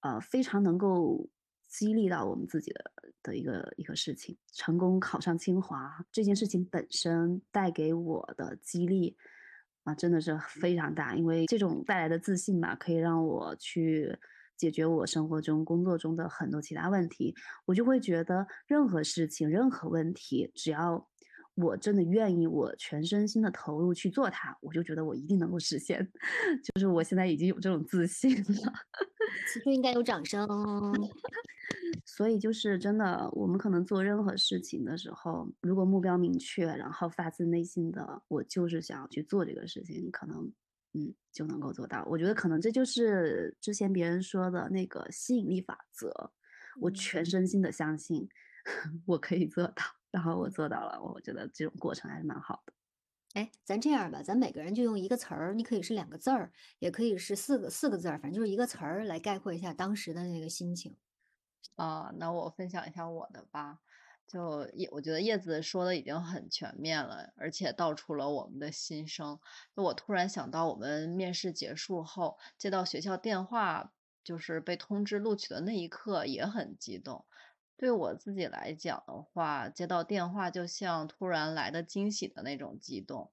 [0.00, 1.28] 呃非常能够。
[1.68, 9.16] 激励到我们自己的的一个一个事情，成功考上清华这件事情本身带给我的激励
[9.84, 11.14] 啊，真的是非常大。
[11.14, 14.16] 因为这种带来的自信吧，可以让我去
[14.56, 17.34] 解决我生活中、工作中的很多其他问题。
[17.66, 21.08] 我就会觉得，任何事情、任何问题，只要
[21.56, 26.06] 我真的愿意，我全身心的投入去做它，我就觉得我一定能够实现。
[26.62, 28.72] 就是我现在已经有这种自信了。
[29.48, 30.46] 此处应该有掌声。
[32.04, 40.52] 所以就是真的，我们可能做任何事情的时候，如果目标明确，然后发自内心的，我就是想要去做这个事情，可能
[40.92, 42.04] 嗯就能够做到。
[42.08, 46.32] 我觉得可能这就是之前别人说的那个吸引力法则。
[46.78, 48.28] 我全身心的相信
[49.06, 49.82] 我可以做到，
[50.16, 50.98] 然后我做到了。
[51.02, 52.72] 我觉得这种过程还是蛮好的。
[53.34, 60.96] 哎，咱这样吧，咱每个人就用一个词儿，你可以是两个字儿，也可以是四个四个字儿，反正就是一个词儿来概括一下当时的那个心情。
[61.74, 63.80] 啊，那我分享一下我的吧。
[64.26, 69.38] 就叶，我觉得叶子说的已经很全面了，而且道出了我们的心声。
[69.76, 73.92] 就我突然想到，我们面试结束后接到学校电话，
[74.24, 77.26] 就是被通知录取的那一刻，也很激动。
[77.76, 83.30] 对我自己来讲的话，接到电话就像突然来的惊喜的那种激动。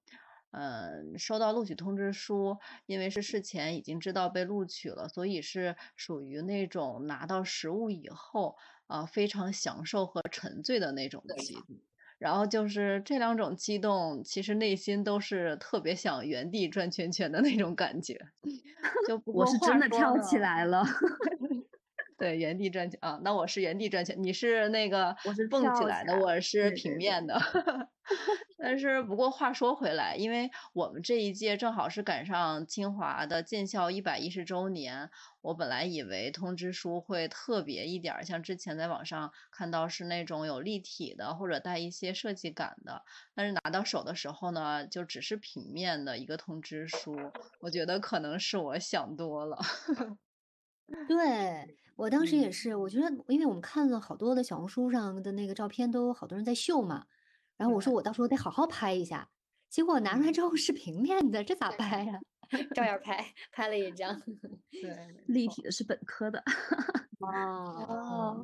[0.51, 11.79] 嗯，收到录取通知书，因为是事前已经知道被录取了，所以是属于那种拿到实物以后啊，非常享受和沉醉的那种激动。
[12.19, 18.17] 然后就是这两种激动，其实内心都是特别想原地转圈圈的那种感觉。
[19.07, 20.85] 就我是真的跳起来了。
[22.23, 27.37] 对，原地转圈啊，那我是原地转圈，你是那个我是蹦起来的，我是平面的。
[28.57, 35.09] 但是不过话说回来，因为我们这一届正好是赶上清华的建校一百一十周年，
[35.41, 43.03] 我本来以为通知书会特别一点儿，像之前在网上看到是那种有立体的或者带一些设计感的，
[43.35, 49.57] 但是拿到手的时候呢，就只是平面的一个通知书，我觉得可能是我想多了。
[51.07, 51.77] 对。
[51.95, 57.05] 我当时也是，我觉得，因为我们看了好多的小红书上的那个照片，都有好多人在秀嘛。
[57.55, 59.29] 然后我说我到时候得好好拍一下，
[59.69, 62.19] 结果拿出来之后是平面的，这咋拍呀？
[62.73, 64.19] 照样拍，拍了一张。
[64.71, 66.43] 对，立体的是本科的。
[67.21, 68.43] 哦，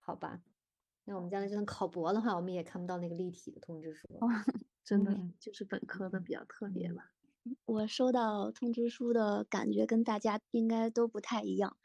[0.00, 0.40] 好吧。
[1.04, 4.08] 那我们将来就算考博的话，我们也看不到那个立体的通知书。
[4.84, 7.12] 真的，就是本科的比较特别吧。
[7.64, 11.76] 我收到通知书的感觉跟大家应该都不太一样。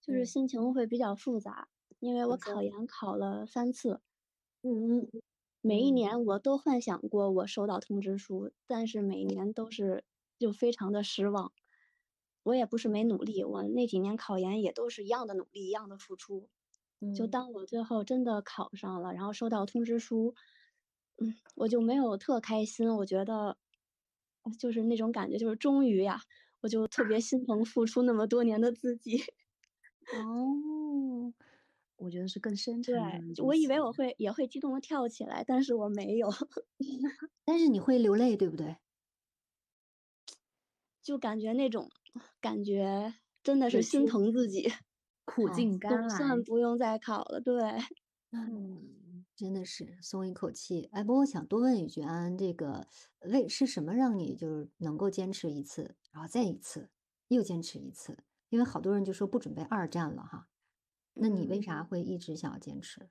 [0.00, 4.00] 就是心情会比较复杂，因为我考研考了三次，
[4.62, 5.10] 嗯嗯，
[5.62, 10.04] 每一年我都幻想过我收到通知书，但是每年都是
[10.38, 11.52] 就非常的失望。
[12.42, 16.50] 我也不是没努力，我那几年考研也都是一样的努力，一样的付出。
[17.16, 20.34] 就当我最后真的考上了，然后收到通知书，
[21.16, 23.56] 嗯，我就没有特开心，我觉得
[24.58, 26.20] 就是那种感觉，就是终于呀，
[26.62, 29.18] 我就特别心疼付出那么多年的自己。
[30.10, 31.32] 哦，
[31.96, 33.18] 我觉得是更深沉的。
[33.36, 36.28] 对，我以为我会也会激动的跳起来，但是我没有。
[37.46, 38.76] 但是你会流泪，对不对？
[41.02, 41.90] 就感觉那种
[42.40, 44.72] 感觉真的是心疼自己，
[45.24, 47.40] 苦尽甘来，算不用再考了。
[47.40, 47.54] 对，
[48.32, 49.03] 嗯，
[49.36, 50.88] 真的是松一口气。
[50.92, 52.86] 哎，不过我想多问一句安安，这个
[53.20, 56.90] 为是什么让你就是能够坚持一次，然后再一次，
[57.28, 58.18] 又坚持一次？
[58.50, 60.48] 因为好多人就说不准备二战了哈，
[61.14, 63.10] 那你为啥会一直想要坚持？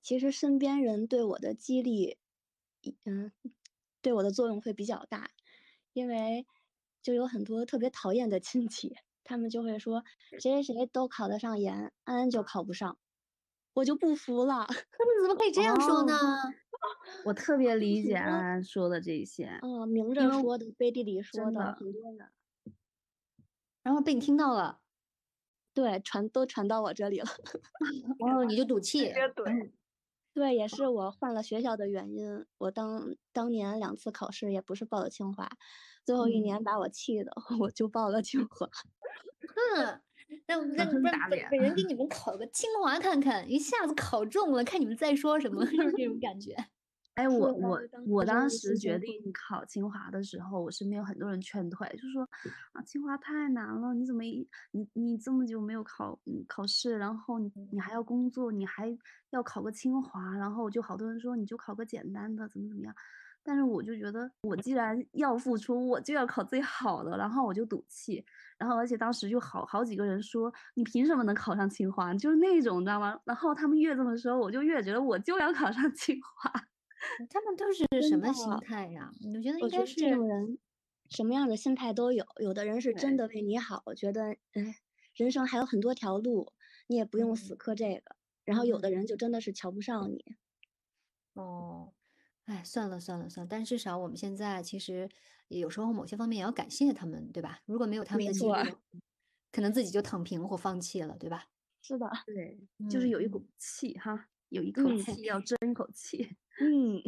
[0.00, 2.18] 其实身边人对我的激励，
[3.04, 3.30] 嗯，
[4.00, 5.30] 对我的作用会比较大，
[5.92, 6.44] 因为
[7.00, 10.02] 就有很多特别讨厌的亲戚，他们就会说
[10.40, 12.98] 谁谁谁都考得上研，安安就考不上，
[13.74, 14.66] 我就不服了。
[14.66, 16.14] 他们怎么可以这样说呢？
[17.24, 22.32] 我特别理解安安说的这些，嗯，明着说的，背地里说的，很多人。
[23.82, 24.80] 然后被你听到了，
[25.74, 27.26] 对，传都传到我这里了。
[28.18, 29.12] 然 后你就赌气。
[29.12, 29.72] 对。
[30.34, 32.46] 对，也是我换了学校的原因。
[32.56, 35.46] 我当当年两次考试也不是报的清华，
[36.06, 38.66] 最后一年把我气的， 我就报了清华。
[39.76, 40.02] 嗯，
[40.46, 46.54] 那那不然本人给你们考个清华看看，一下子考中了，看你们在说什么， 就是这种感觉。
[47.14, 52.22] 哎，我我我当时决定考清华的时候，我身边有很多人劝退，就说
[52.72, 56.18] 啊，清华太难了，你怎么一你你这么久没有考
[56.48, 58.96] 考试，然后你你还要工作，你还
[59.28, 62.94] 要考个清华，然后就好多人说你就考个简单的，怎么怎么样。
[63.44, 68.24] 但是我就觉得，我既然要付出，我就要考最好的，然后我就赌气，
[68.58, 72.14] 然后而且当时就好好几个人说，你凭什么能考上清华？
[72.14, 73.18] 就是那种，你知道吗？
[73.24, 76.50] 然后他们越这么说，我就越觉得我就要考上清华。
[77.28, 79.10] 他们都是什么心态呀？
[79.34, 80.56] 我觉得应该是这种人，
[81.10, 82.24] 什么样的心态都有。
[82.40, 84.76] 有的人是真的为你好，觉得哎，
[85.14, 86.52] 人生还有很多条路，
[86.86, 88.14] 你也不用死磕这个。
[88.44, 90.36] 然后有的人就真的是瞧不上你。
[91.34, 91.92] 哦，
[92.52, 93.48] 哎，算了算了算了。
[93.50, 95.08] 但至少我们现在其实
[95.48, 97.60] 有时候某些方面也要感谢他们，对吧？
[97.64, 98.76] 如果没有他们的激励，
[99.50, 101.46] 可能自己就躺平或放弃了，对吧？
[101.80, 106.36] 是的，对，就是有一股气哈，有一口气要争一口气。
[106.60, 107.00] 嗯，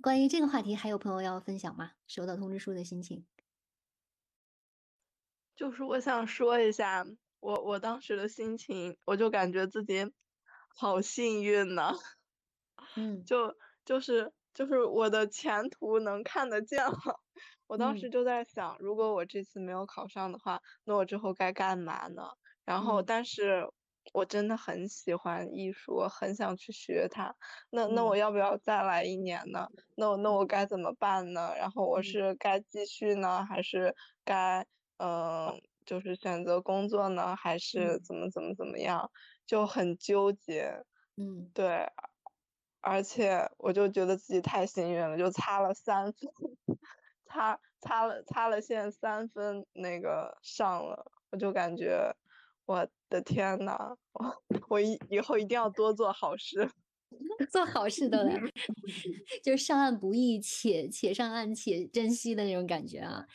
[0.00, 1.92] 关于这个话题，还有朋友要分享吗？
[2.08, 3.24] 收到通知书的心情，
[5.54, 7.06] 就是我想说一下
[7.38, 10.12] 我我当时的心情，我就感觉自己
[10.74, 11.92] 好幸运呢。
[12.96, 17.20] 嗯，就就是就是我的前途能看得见了。
[17.66, 22.22] 我当时就在想，如果我这次没有考上的话，那我之后该干嘛呢？
[22.64, 23.66] 然后，但是。
[24.12, 27.32] 我真的很喜欢艺术，我很想去学它。
[27.70, 29.68] 那那我要不要再来一年呢？
[29.94, 31.54] 那我那我该怎么办呢？
[31.56, 34.66] 然后我是该继续呢，还是该
[34.98, 39.08] 嗯，就是选择工作呢，还是怎么怎么怎么样？
[39.46, 40.82] 就很纠结。
[41.16, 41.86] 嗯，对。
[42.82, 46.30] 而且我就觉得自己太幸运了，就差了三分，
[47.26, 52.14] 差差了差了线三分，那个上了，我就感觉。
[52.64, 56.70] 我的天呐，我我以以后一定要多做好事，
[57.50, 58.40] 做好事的人，
[59.42, 63.26] 就上岸不易，且且上岸且珍惜的那种感觉啊。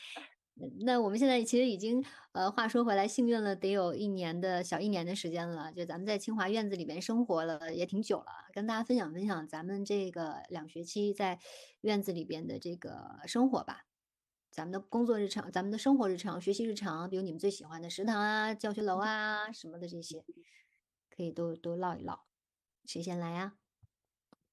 [0.80, 11.40] 那我们现在其实已经，呃，话说回来，幸运了得有一年的小一年的时间了，就咱们在清华院子里面生活了也挺久了，跟大家分享分享咱们这个两学期在
[11.82, 13.86] 院子里边的这个生活吧。
[14.50, 20.24] 咱们的工作日常，咱们的生活日常，学习日常，比如你们最喜欢的食堂啊、教学楼啊什么的这些，
[21.16, 22.26] 可以都都唠一唠。
[22.86, 23.54] 谁先来呀？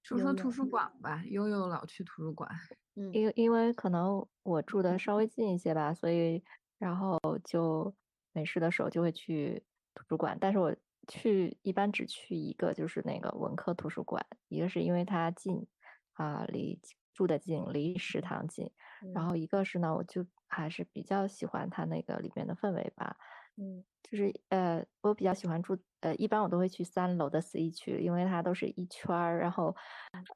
[0.04, 1.24] 说说图书馆吧。
[1.26, 2.48] 悠悠老去图书馆，
[2.94, 6.44] 嗯，因因为可能我住的稍微近一些吧，所以
[6.78, 7.92] 然后就
[8.32, 9.64] 没事的时候就会去
[9.94, 10.36] 图书馆。
[10.38, 10.76] 但是我
[11.08, 14.24] 去一般只去一个，就是那个文科图书馆。
[14.48, 15.66] 一个是因为它近
[16.12, 16.78] 啊，离
[17.14, 18.70] 住的近，离食堂近。
[19.14, 23.16] 然后一个是呢，我就还是比较喜欢它那个里面的氛围吧，
[23.56, 29.74] 嗯，就是呃，我比较喜欢住，呃，一般我都会去三楼的 C 区，因为它都是一圈儿，然后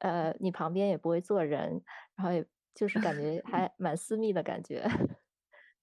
[0.01, 1.83] 呃，你旁边也不会坐人，
[2.15, 4.87] 然后也就是感觉 还蛮私密的感觉。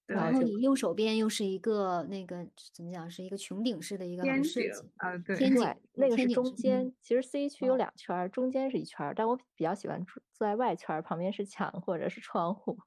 [0.08, 6.94] 然后你右手边又是一个那个怎么讲，是一个穹顶式的一个设计啊，对，天井 那个是中间。
[7.02, 12.78] 其实 C 区有两圈，中间是一圈，但我比较喜欢住坐在外圈，旁边是墙或者是窗户。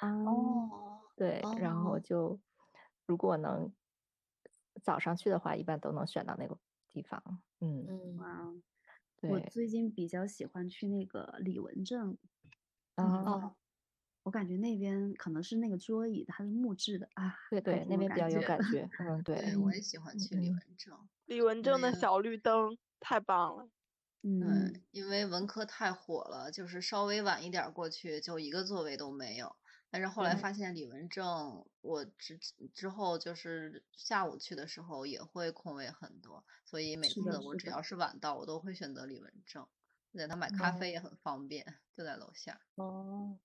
[0.00, 2.38] 哦， 对，然后就
[3.06, 3.72] 如果能
[4.82, 7.22] 早上去的话，一般都能选到那个地方。
[7.60, 8.62] 嗯嗯，
[9.22, 12.16] 我最近比较喜欢去那个李文正。
[12.96, 13.54] 哦。
[14.24, 17.34] 我感觉那边可能是那个桌椅，它是木质的啊。
[17.48, 18.86] 对对，那边比较有感觉。
[18.98, 21.08] 嗯， 对，我也喜欢去李文正。
[21.24, 23.70] 李文正的小绿灯太棒了。
[24.22, 29.56] 嗯，因为文科太火了，就是稍微晚一点过去就一个座位都没有。
[29.90, 32.38] 但是后来发现李文正，我之
[32.74, 39.66] 之后就是下午去的时候也会空位很多，所以每次我只要是晚到，我都会选择李文正。
[40.14, 41.64] 在他买咖啡也很方便，
[41.96, 42.60] 就在楼下。
[42.76, 43.38] 哦。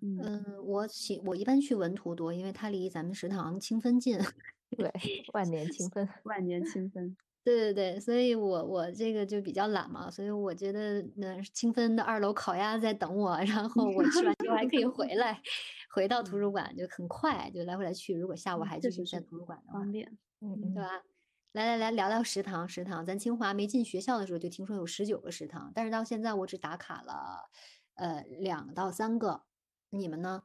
[0.00, 4.16] 嗯，我喜我一般去文图多，因为它离咱们食堂清分近。
[4.70, 4.88] 对，
[5.32, 7.16] 万年清分，万年清分。
[7.42, 15.40] 对对对，所以我我这个就比较懒嘛，所以我觉得那清芬的二楼烤鸭在等我， 然后我吃完之后还可以回来，
[15.94, 18.14] 回到图书馆就很快，就来回来去。
[18.14, 21.02] 如果下午还继续在图书馆的话，方便，嗯，对吧？
[21.52, 22.68] 来来来，聊聊食堂。
[22.68, 27.48] 食堂，咱清华没进学校的时候就听说有十九个食堂，但是到现在我只打卡了
[27.94, 29.42] 呃两到三个。
[29.92, 30.44] 你们呢？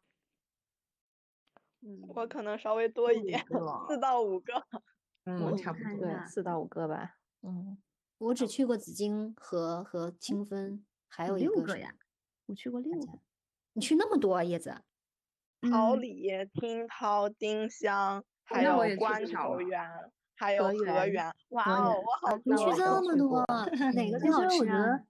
[1.82, 3.46] 嗯，我可能稍微多一点，
[3.88, 4.54] 四到五个。
[5.26, 7.18] 嗯，差不多，对，四到五个吧。
[7.42, 7.78] 嗯，
[8.18, 11.94] 我只去过紫荆和和清芬，还有一个六个呀，
[12.46, 13.20] 我去过六个。
[13.74, 14.76] 你去那么多啊，叶子？
[15.70, 19.82] 桃李、听涛、丁香，还有观潮园，
[20.36, 21.34] 还有河源。
[21.50, 23.44] 哇哦，我好，你去这么多，
[23.94, 25.02] 哪个最好吃啊？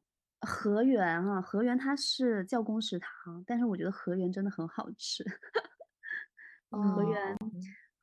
[0.41, 5.23] 河源啊，河源它是教工食堂，但是我觉得河源真的很好吃。
[6.69, 7.37] 河源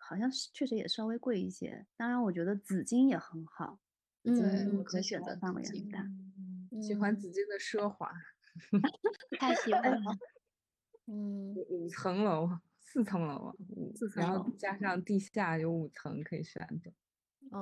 [0.03, 3.79] 好像是确实也稍微贵一些，当然我觉得紫金也很好。
[4.25, 6.05] 嗯，可选择范围很大。
[6.81, 8.11] 喜欢紫金的奢华，
[9.39, 10.17] 太喜欢 了。
[11.07, 12.49] 嗯，五层楼，
[12.79, 13.55] 四层楼啊，
[13.97, 16.93] 四层然后加上地下有五层可以选的。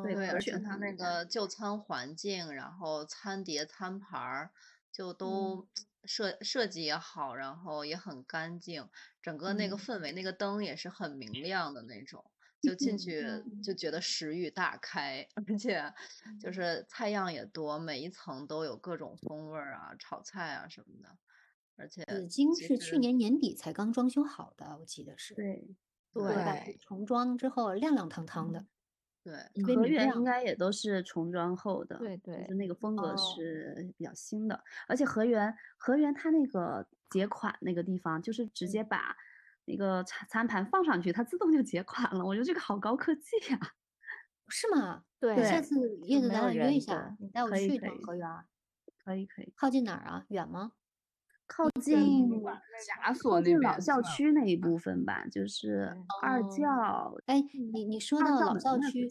[0.03, 4.51] 对，而且它那个就餐环境，然后餐碟、餐盘儿
[4.93, 5.67] 就都
[6.05, 8.89] 设设计也好，然后也很干净，
[9.23, 12.31] 整个那个氛围，那个灯也是很明亮的那种，
[12.61, 13.23] 就进去
[13.63, 15.93] 就觉得食欲大开，而且
[16.41, 21.19] 就是菜样也多，每一层都有各种风味儿啊，炒菜啊什么的。
[21.77, 25.35] 而且紫荆是去年年底才刚装修好的，我记得是。
[25.35, 25.77] 对
[26.13, 28.67] 对，重装之后亮亮堂堂的。
[29.23, 31.97] 对，河源应该也都是重装后的。
[31.99, 34.63] 对对，就是那个风格是比较新的。
[34.89, 39.15] 而且河源河源它那个结款那个地方，就是直接把
[39.67, 42.25] 那个餐餐盘放上去，它自动就结款了。
[42.25, 43.59] 我觉得这个好高科技呀。
[44.53, 45.05] 是吗？
[45.21, 48.27] 对，下次叶子咱俩约一下，你带我去一趟河源。
[49.05, 49.53] 可以可以。
[49.57, 50.25] 靠近哪儿啊？
[50.29, 50.73] 远吗？
[51.51, 55.93] 靠近枷锁那老校区那一部分吧，就是
[56.23, 57.13] 二教。
[57.27, 57.43] 哎，
[57.73, 59.09] 你你说到老校区，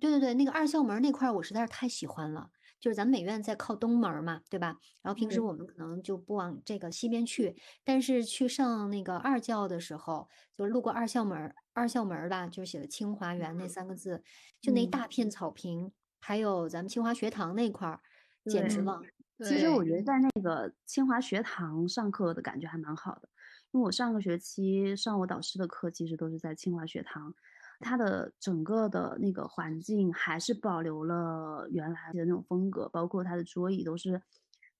[0.00, 2.50] 对对对，那个二校门那块儿我实在是太喜欢了。
[2.80, 4.76] 就是咱们美院在靠东门嘛，对吧？
[5.02, 14.22] 然后平时我们可能就不往这个西边去，但是去上那个二教的时候，就路过二校门，二校门吧，就写的清华园那三个字，
[14.60, 18.00] 就那一大片草坪，还有咱们清华学堂那块儿，
[18.44, 19.00] 简直了。
[19.44, 23.28] 其实我觉得在那个清华学堂上课的感觉还蛮好的，
[23.70, 27.32] 因为我上个学期上我导师的课，其实都是在清华学堂，
[27.78, 34.20] 它的整个的那个环境还是保留了原来的那种风格，包括它的桌椅都是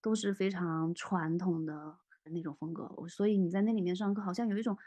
[0.01, 4.77] 都是非常传统的那种风格，所以你在那里面上课，好像有一种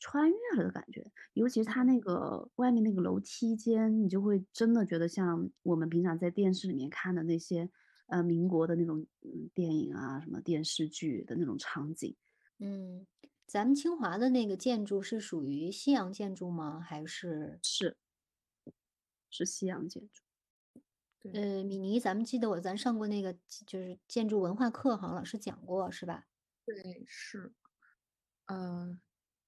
[0.00, 7.70] 穿越了的感觉，尤其是它那个外面那个楼梯间，你就会真的觉得像我们平常在电视里面看的那些。
[8.10, 9.06] 呃，民国的那种
[9.54, 12.16] 电影啊，什么电视剧的那种场景。
[12.58, 13.06] 嗯，
[13.46, 16.80] 咱们清华的那个建筑是属于西洋建筑吗？
[16.80, 17.96] 还是是
[19.30, 20.24] 是西洋建筑？
[21.32, 23.32] 呃，米妮，咱们记得我咱上过那个
[23.64, 26.26] 就是建筑文化课，好像老师讲过，是吧？
[26.66, 27.52] 对，是。
[28.46, 29.00] 呃，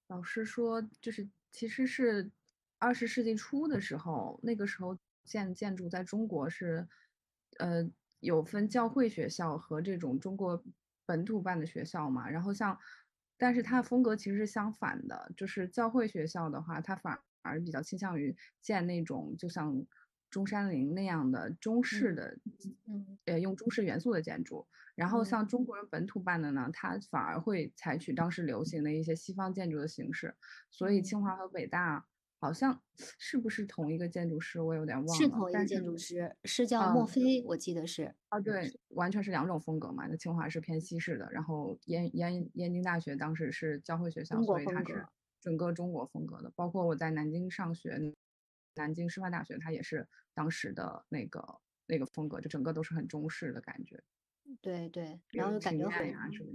[0.07, 2.31] 老师说，就是其实是
[2.79, 6.87] 二十世纪初的时候，那个时候建建筑在中国是，
[7.59, 7.91] 呃。
[8.23, 10.65] 有分教会学校和这种中国
[11.05, 12.79] 本土办的学校嘛，然后像，
[13.37, 19.85] 但是它的风格其实是相反的，就是教会学校的话，它反而比较倾向于建那种就像
[20.31, 22.39] 中山陵那样的中式的，
[22.87, 30.37] 嗯，呃，用中式元素的建筑，然后像中国人本土办的呢，它反而会采取当时流行的一些西方建筑的形式，
[30.71, 32.07] 所以清华和北大。
[32.43, 34.61] 好像是不是同一个建筑师？
[34.61, 35.15] 我有点忘了。
[35.15, 38.13] 是同一个建筑师，是叫墨菲，我记得是。
[38.31, 40.09] 啊，对，完全是两种风格嘛。
[40.09, 45.07] 那清华是偏西式的，然后燕燕燕京大学当时是教会学校，所以它是
[45.41, 46.51] 整个中国风格的。
[46.57, 48.13] 包括我在南京上学，
[48.75, 54.03] 南京师范大学它也是当时的那个那个风格，就整个都是很中式的感觉。
[54.61, 56.13] 对对，然后就感觉回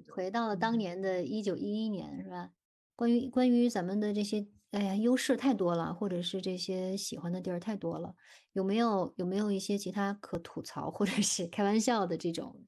[0.10, 2.52] 回到了当年的一九一一年，是吧？
[2.94, 4.46] 关于关于咱们的这些。
[4.72, 8.14] 哎呀，优势太多了，或者是这些喜欢的地儿太多了，
[8.52, 12.66] 有没有有没有一些其他可吐槽或者是开玩笑的这种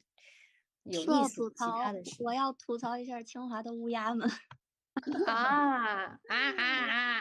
[0.84, 2.24] 有意思其他的事？
[2.24, 4.30] 我要吐槽一下清华的乌鸦们
[5.28, 6.36] 啊啊啊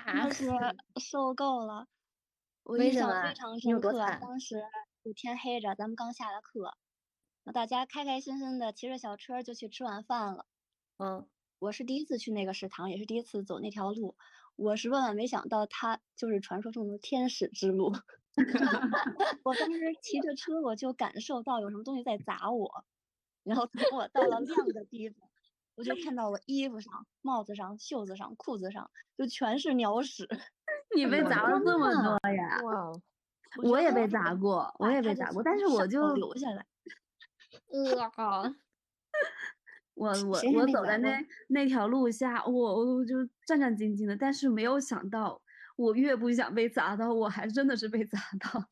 [0.07, 0.31] 啊啊！
[0.31, 0.49] 是
[1.01, 1.87] 受够了，
[2.62, 3.99] 我印象非常深刻。
[4.20, 4.62] 当时
[5.05, 6.76] 就天黑着，咱们刚下的课，
[7.45, 10.47] 那大家开开心心的骑着小车就去吃晚饭了。
[10.99, 14.16] 嗯，我是第一次去那个食堂，也是第一次走那条路。
[14.59, 17.93] 我是万万没想到，他就是传说中的天使之路。
[19.45, 22.85] 我当时骑着车，我就感受到有什么东西在砸我，
[23.45, 25.29] 然后等我到了亮的地方，
[25.77, 30.29] 我就看到我衣服上、帽子上、袖子上、裤子上就全是鸟屎。
[30.97, 32.61] 你被砸了这么多呀？
[32.65, 32.93] 哇！
[33.63, 36.67] 我也被砸过，我也被砸过，但是我就留下来。
[37.71, 38.55] 呃。
[39.99, 41.18] 我我我走在那
[41.49, 42.53] 那条路下，我
[42.96, 45.40] 我就战战兢兢的，但是没有想到
[45.76, 48.66] 我越不想被砸到，我还真的是被砸到了。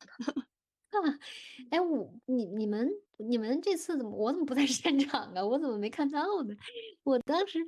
[0.89, 1.01] 哈，
[1.69, 5.45] 哎，我你你们你们这次怎么我怎么不在现场啊？
[5.45, 6.55] 我怎么没看到呢？
[7.03, 7.59] 我当时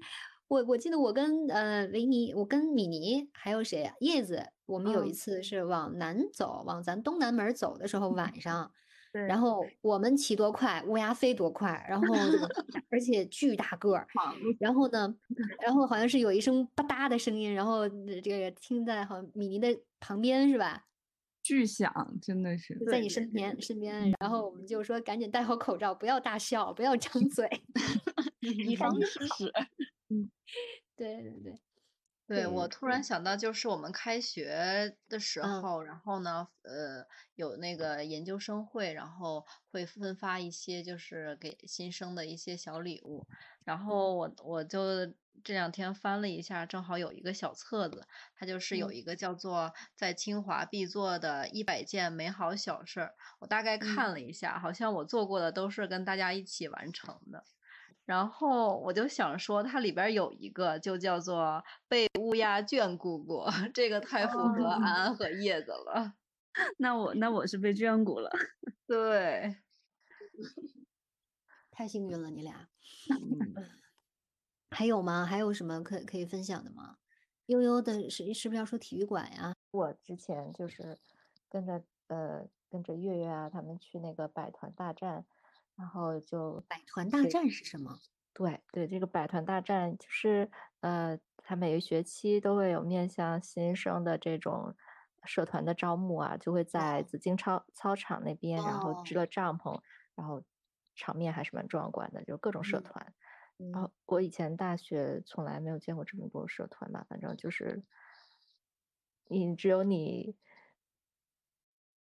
[0.47, 3.93] 我我记得我跟呃维尼，我跟米妮还有谁啊？
[3.99, 8.71] 叶子，我们有一嗯次是往南走，往咱东南门走的时候晚上，对，
[9.11, 12.07] 然后我们骑多快，乌鸦飞多快，然后
[12.89, 14.07] 而且巨大个儿，
[14.59, 15.13] 然后呢，
[15.61, 19.67] 然后好像是有一声吧嗒的声音，然后呃这个听在好像米妮的
[19.99, 20.85] 旁边是吧？
[21.41, 21.91] 巨响，
[22.21, 22.77] 真的是。
[22.91, 27.49] 在你身边身边，然后我们就说赶紧戴好口罩，不要大笑，不要张嘴
[28.67, 29.51] 以防失屎。
[30.11, 30.29] 嗯，
[30.95, 31.59] 对对对，
[32.31, 35.69] 对，我突然想到，就是我们开学的时嗯。
[35.69, 37.03] 候，然后呢，呃，
[37.33, 43.27] 有那个研究生会，然后会分发一些就是给新生的一些小礼物，
[43.63, 45.07] 然后我我就
[45.43, 48.05] 这两天翻了一下，正好有一个小册子，
[48.35, 48.93] 它就是有嗯。
[48.93, 54.05] 一个叫做在清华必做的一百件美好小事儿，我大概嗯。
[54.05, 57.43] 看了一下，好像我做过的都是跟大家一起完成的。
[58.09, 66.15] 然后我就想说，它里边儿有一个就叫做被乌鸦眷顾过，这个太符合哦安安和叶子了。
[66.79, 68.31] 那我那我是被眷顾了。
[68.87, 69.57] 对，
[71.69, 72.67] 太幸运了，你俩。
[74.71, 75.23] 还有吗？
[75.23, 76.97] 还有什么可可以分享的吗？
[77.45, 79.53] 悠悠的是是不是要说体育馆呀？
[79.69, 80.97] 我之前就是
[81.47, 85.27] 跟着呃跟着月月啊他们去那个百团大战，
[85.79, 87.97] 然后就百团大战是什么？
[88.33, 90.49] 对对，这个百团大战就是
[90.81, 94.75] 呃，他每个学期都会有面向新生的这种
[95.23, 99.81] 社团的招募啊，就会在哦紫荆操操场那边，然后支哦了帐篷，
[100.15, 100.43] 然后
[100.95, 103.13] 场面还是蛮壮观的，就各种社嗯团。
[103.59, 107.83] 嗯然后我以前大学从来没有见过这么多社团吧，反正就是
[109.27, 110.37] 你只有你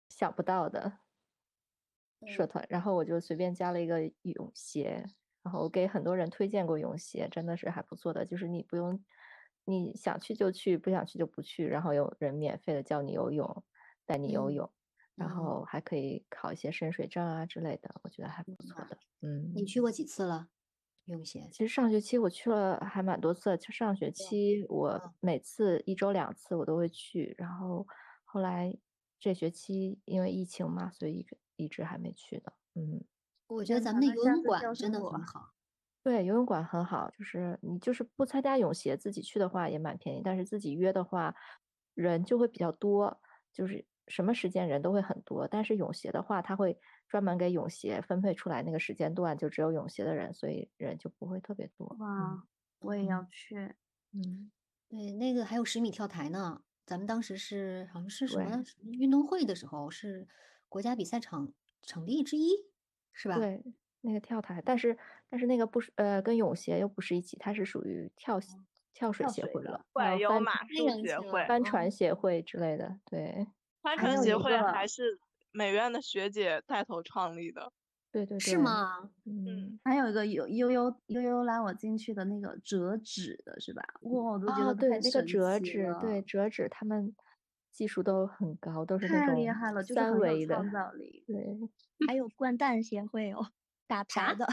[0.08, 0.98] 想不到的
[2.26, 2.64] 社嗯团。
[2.68, 5.04] 然后我就随便加了一个泳协，
[5.42, 9.02] 然后我给很多人推荐过泳协，真的是还不错的，就是你不用
[9.64, 13.64] 你想去就去，不想去就不去，然后有人免费的教你游泳，
[14.06, 14.70] 带你游嗯泳，
[15.14, 18.98] 然嗯后还可以考一些深水证啊之类的，我觉得还不错的。
[19.20, 20.48] 嗯，你去过几次了？
[21.06, 21.48] 泳协？
[21.50, 27.86] 其实上学期我去了还蛮多次，就上学期我嗯每次一周两次我都会去，然后
[28.24, 28.76] 后来
[29.18, 31.26] 这学期因为疫情嘛，所以
[31.58, 32.52] 一直还没去的。
[32.74, 33.04] 嗯，
[33.48, 35.52] 我觉得咱们的游泳馆真的很好。
[36.02, 41.34] 对，游泳馆很好，就是你就是不参加泳协，自己去的话也蛮便宜，但是自己约的话，
[41.92, 43.20] 人就会比较多，
[43.52, 45.46] 就是什么时间人都会很多。
[45.46, 46.78] 但是泳协的话，他会
[47.08, 51.94] 专门给泳协分配出来那个时间段，就只有泳协的人，所以人就不会特别多。
[51.98, 52.42] 哇，
[52.78, 53.74] 我也要去。
[54.12, 54.50] 嗯，
[54.88, 56.62] 对，那个还有十米跳台呢。
[56.86, 60.26] 咱们当时是好像是什么运动会的时候，是
[60.68, 61.52] 国家比赛场
[61.82, 62.50] 场地之一，
[63.12, 63.36] 是吧？
[63.36, 63.62] 对，
[64.02, 64.96] 那个跳台，但是
[65.28, 68.40] 但是那个不是呃跟泳协又不是一起，它是属于跳
[68.92, 72.98] 跳水协会了，怪还有马术协会帆哦船协会之类的。
[73.04, 73.46] 对
[73.82, 75.18] 帆船协会还是
[75.52, 77.72] 美院的学姐带头创立的。
[78.10, 78.56] 对对对，是？
[78.58, 79.10] 吗？
[79.26, 83.82] 嗯，还有一个有悠悠悠悠拉我进去的那个折纸的是吧？
[84.00, 87.14] 哇，我都觉哦，对，那个折纸，对折纸，他们
[87.78, 90.56] 技术都很高，都是那种害了，就是三很有维的。
[90.56, 91.22] 创造力。
[91.28, 91.56] 对，
[92.08, 93.52] 还有掼蛋协会哦，
[93.86, 94.44] 打牌的，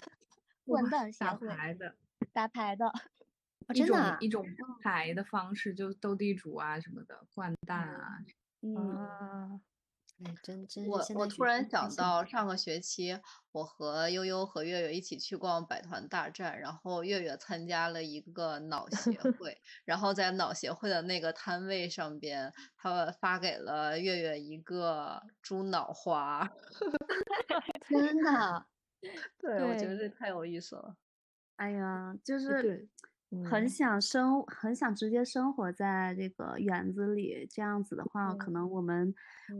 [0.68, 1.96] 掼蛋协打会牌的
[2.32, 4.46] 打牌的，哦，一种真的啊一种
[4.84, 8.20] 牌的方式，就斗地主啊什么的，掼蛋啊。
[8.62, 9.60] 嗯，啊，
[10.24, 13.20] 哎，真真我我突然想到上个学期，
[13.52, 26.50] 我和悠悠和月月一起去逛百团大战，然后月月参加了一个脑协 会，然后在脑协会的那个摊位上边，他发给了月月一个猪脑花。
[27.90, 28.66] 真的，
[29.38, 30.96] 对，我觉得这太有意思了。
[31.58, 32.88] 哎呀，就是
[33.44, 37.48] 很嗯想生，很想直接生活在这个园子里。
[37.50, 39.14] 这样子的话，可能我们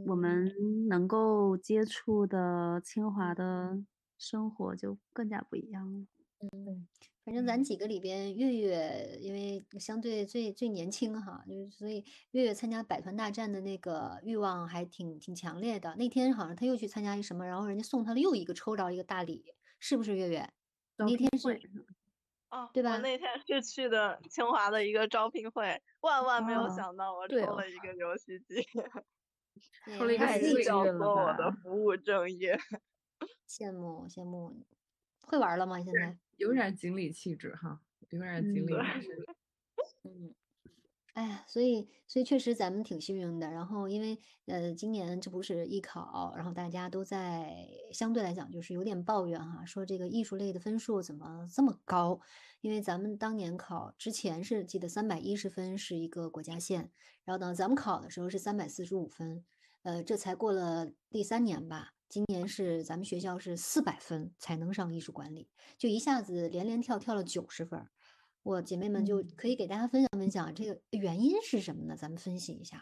[0.06, 3.78] 我嗯们能够接触的清华的
[4.18, 6.06] 生活就更加不一样了。
[6.40, 6.88] 嗯
[7.26, 15.96] 反正咱几个里边，月月因为相对最最年轻哈，就是所以月月参加百团大战的那个欲望还挺挺强烈的。
[15.96, 19.44] 那天好像他又去参加一什么，然后人家送他了又一个抽着一个大礼，
[19.80, 20.48] 是不是月月？
[20.96, 21.60] 招那天是
[22.56, 28.66] 哦，对吧我那天是去的清华的一个招聘会，万万没有哦想到我抽了一个游戏机，
[29.98, 32.58] 抽了一个太幸运了做我的吧服务正业。
[33.46, 34.66] 羡慕羡慕，
[35.24, 35.82] 会玩了吗？
[35.82, 36.18] 现在？
[36.38, 39.28] 有点锦鲤气质哈，有点锦鲤气质。
[40.04, 40.34] 嗯，
[41.16, 43.50] 哎呀，所以所以确实咱们挺幸运的。
[43.50, 47.56] 然后因为呃，今年这不是艺考，然后大家都在
[47.94, 52.20] 相对来讲就是有点抱怨哈，说这个艺术类的分数怎么这么高？
[52.60, 56.92] 因为咱们当年考之前是记得三百一十分是一个国家线，
[57.24, 59.46] 然后呢，咱们考的时候是三百四十五分，
[59.84, 65.48] 呃，这才过了第三年吧，今年是咱们学校是四百分才能上艺术管理，
[65.78, 67.88] 就一下子连连跳跳了九十分。
[68.46, 71.96] 我姐妹们就可以给大家分享分享这个原因是什么呢？
[71.98, 72.80] 咱们分析一下，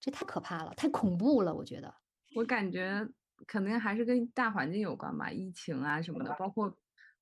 [0.00, 1.94] 这太可怕了，太恐怖了，我觉得。
[2.34, 3.08] 我感觉
[3.46, 6.76] 肯定还是跟大环境有关吧，疫情啊什么的，包括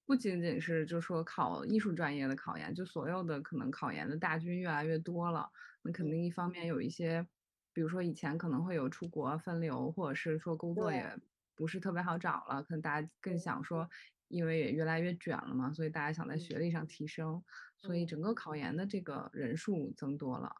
[0.06, 5.50] 不仅仅是就说考艺术专业的考研，就所有的可能考研的大军越来越多了，
[5.82, 7.26] 那肯定一方面有一些，
[7.74, 11.14] 比如说以前可能会有出国分流，或者是说工作也
[11.54, 13.86] 不是特别好找了，可能大家更想说。
[14.28, 17.44] 因为也越来越卷了嘛，所以大家想在学历上提升，
[17.78, 20.52] 所以整个考研的这个人数增多了。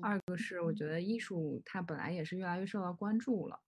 [0.00, 3.60] 二个是我觉得艺术它本来也是越来越受到关注了。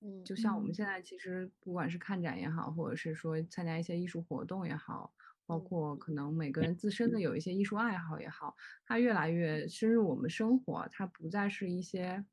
[0.00, 5.14] 嗯，就像我们现在其实不管是看展也好，或者是说参加一些艺术活动也好，
[5.46, 12.24] 包括可能每个人自身的有一些艺术爱好也好，它越来越深入我们生活，它不再是一些。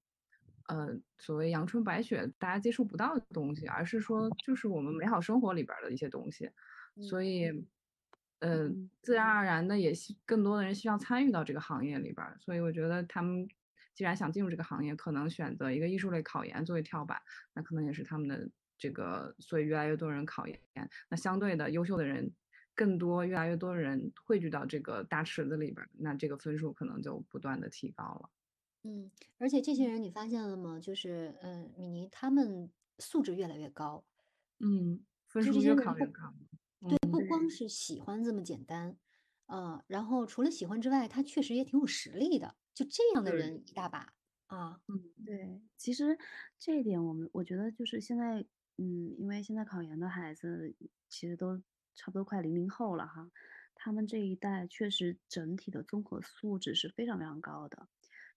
[0.67, 6.51] 呃，所谓阳春白雪，大家接触不到的东西，而是说，就是我们美好生活里边的一些东西。
[7.09, 7.51] 所以，
[8.40, 8.70] 呃，
[9.02, 9.94] 自然而然的，也
[10.26, 12.26] 更多的人希望参与到这个行业里边。
[12.40, 13.48] 所以，我觉得他们
[13.94, 17.22] 既然想进入这个行业，可能选择一个艺术类考研作为跳板，
[17.54, 19.36] 那可能也是他们的这个。
[19.40, 20.60] 所以，越来越多人考研，
[21.10, 22.34] 那相对的优秀的人
[22.74, 28.30] 更多，越来越多的人汇聚到这个大池子里边，那这个分数可能就不断的提高了。
[28.84, 30.80] 嗯，而且这些人你发现了吗？
[30.80, 34.06] 就是，嗯，米妮他们素质越来越高，
[34.60, 36.34] 嗯，分数越考越高。
[36.88, 38.97] 对，不光是喜欢这么简单，
[39.47, 42.55] 呃，然后除了喜欢之外，他确实也挺有实力的。
[42.73, 44.13] 就这样的人一大把
[44.47, 44.82] 啊。
[44.88, 46.17] 嗯，对，其实
[46.57, 48.45] 这一点我们我觉得就是现在，
[48.77, 50.75] 嗯，因为现在考研的孩子
[51.09, 51.57] 其实都
[51.95, 53.30] 差不多快零零后了哈，
[53.75, 57.88] 他们这一代确实整体的综合素质是非常非常高的。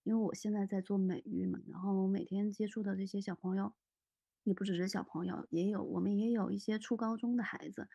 [0.03, 3.73] 因为我现在在做美育嘛，然后每天接触的这些小朋友，
[4.43, 7.87] 也不只是小朋友，也有我们也有一些初高中的孩子，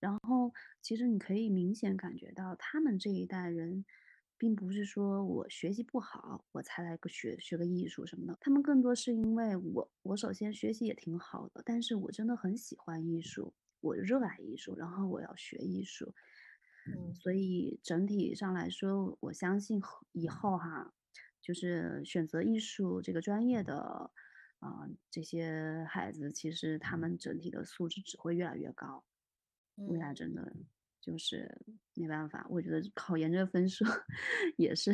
[0.00, 3.84] 然后其实你可以明显感觉到，他们这一代人，
[4.36, 16.14] 并不是说我学习不好，我才来个学学个艺术什么的，他们更多是因为我我首先学习也挺好的，但是我真的很喜欢艺术，我热爱艺术，然后我要学艺术，
[16.86, 19.80] 嗯，所以整体上来说，我相信
[20.12, 20.92] 以后哈。
[21.42, 24.12] 就是选择艺术这个专业的，
[24.58, 29.02] 啊，这些孩子其实他们整体的素质只会越来越高，
[29.86, 30.52] 未来真的
[31.00, 31.60] 就是
[31.94, 33.84] 没办法，我觉得考研这个分数
[34.56, 34.92] 也是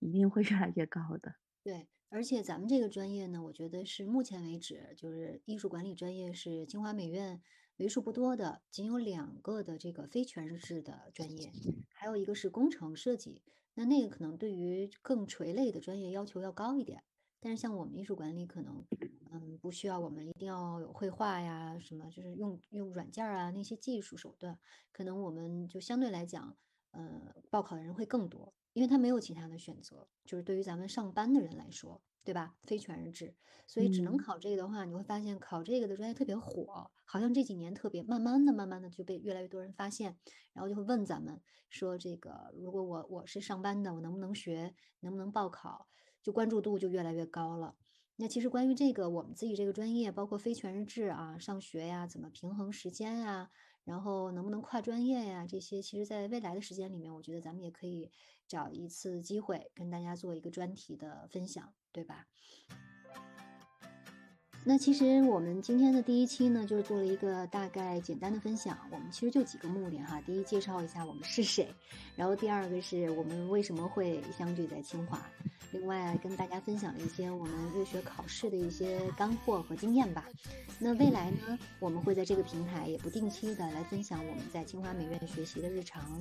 [0.00, 1.34] 一定会越来越高的。
[1.62, 7.40] 对，而且咱们这个专业呢，我觉得是目前为止就是艺术管理专业是清华美院
[7.76, 11.52] 为数不多的，仅有两个的这个非全日制的专业，
[11.92, 13.42] 还有一个是工程设计。
[13.74, 17.02] 那那个可能对于更垂类的专业要求要高一点，
[17.46, 18.84] 但是像我们艺术管理可能，
[19.30, 24.58] 嗯，不需要我们一定要有绘画呀，什么就是用用软件啊那些技术手段，
[24.90, 26.56] 可能我们就相对来讲，
[26.90, 32.02] 呃，报考的人会更多，因为他没有其他的选择，就是对于咱们上班的人来说。
[32.26, 32.56] 对吧？
[32.64, 33.36] 非全日制，
[33.68, 40.18] 所以只能考这个的话，你会发现考这个的专业特别火，好像这几年特别，慢慢的、慢慢的就被越来越多人发现，
[40.52, 41.40] 然后就会问咱们
[41.70, 45.86] 说，这个如果我我是上班的，我能不能学，能不能报考，
[46.26, 47.76] 就关注度就越来越高了。
[48.16, 53.48] 那其实关于这个我们自己这个专业，包括非全日制啊，上学呀，怎么平衡时间呀？
[53.84, 55.46] 然后能不能跨专业呀？
[55.46, 58.10] 这些其实，在未来的时间里面，我觉得咱们也可以
[58.48, 62.26] 找一次机会跟大家做一个专题的分享，对吧？
[64.68, 68.76] 那其实我们今天的第一期呢，就是做了一个大概简单的分享。
[68.90, 71.66] 我们其实就几个目的哈：第一，介绍一下我们是谁；
[72.16, 75.22] 然后第二个是我们为什么会相聚在清华。
[75.70, 80.24] 另外，跟大家分享了一些我们入学考试的一些干货和经验吧。
[80.80, 86.20] 那未来呢，我们会在这个平台也不定期的来分享我们在清华美院学习的日常。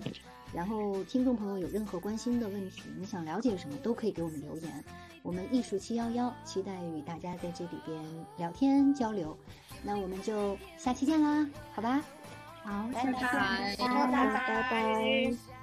[0.54, 4.84] 然后，听众朋友有任何关心的问题，你想了解什么，都可以给我们留言。
[5.26, 7.99] 我们艺术七幺幺期待与大家在这里边
[8.38, 9.36] 聊天交流。
[9.84, 11.99] 那我们就下期见啦，好吧？
[12.63, 14.07] 好，拜拜，拜拜，
[14.47, 15.55] 拜拜。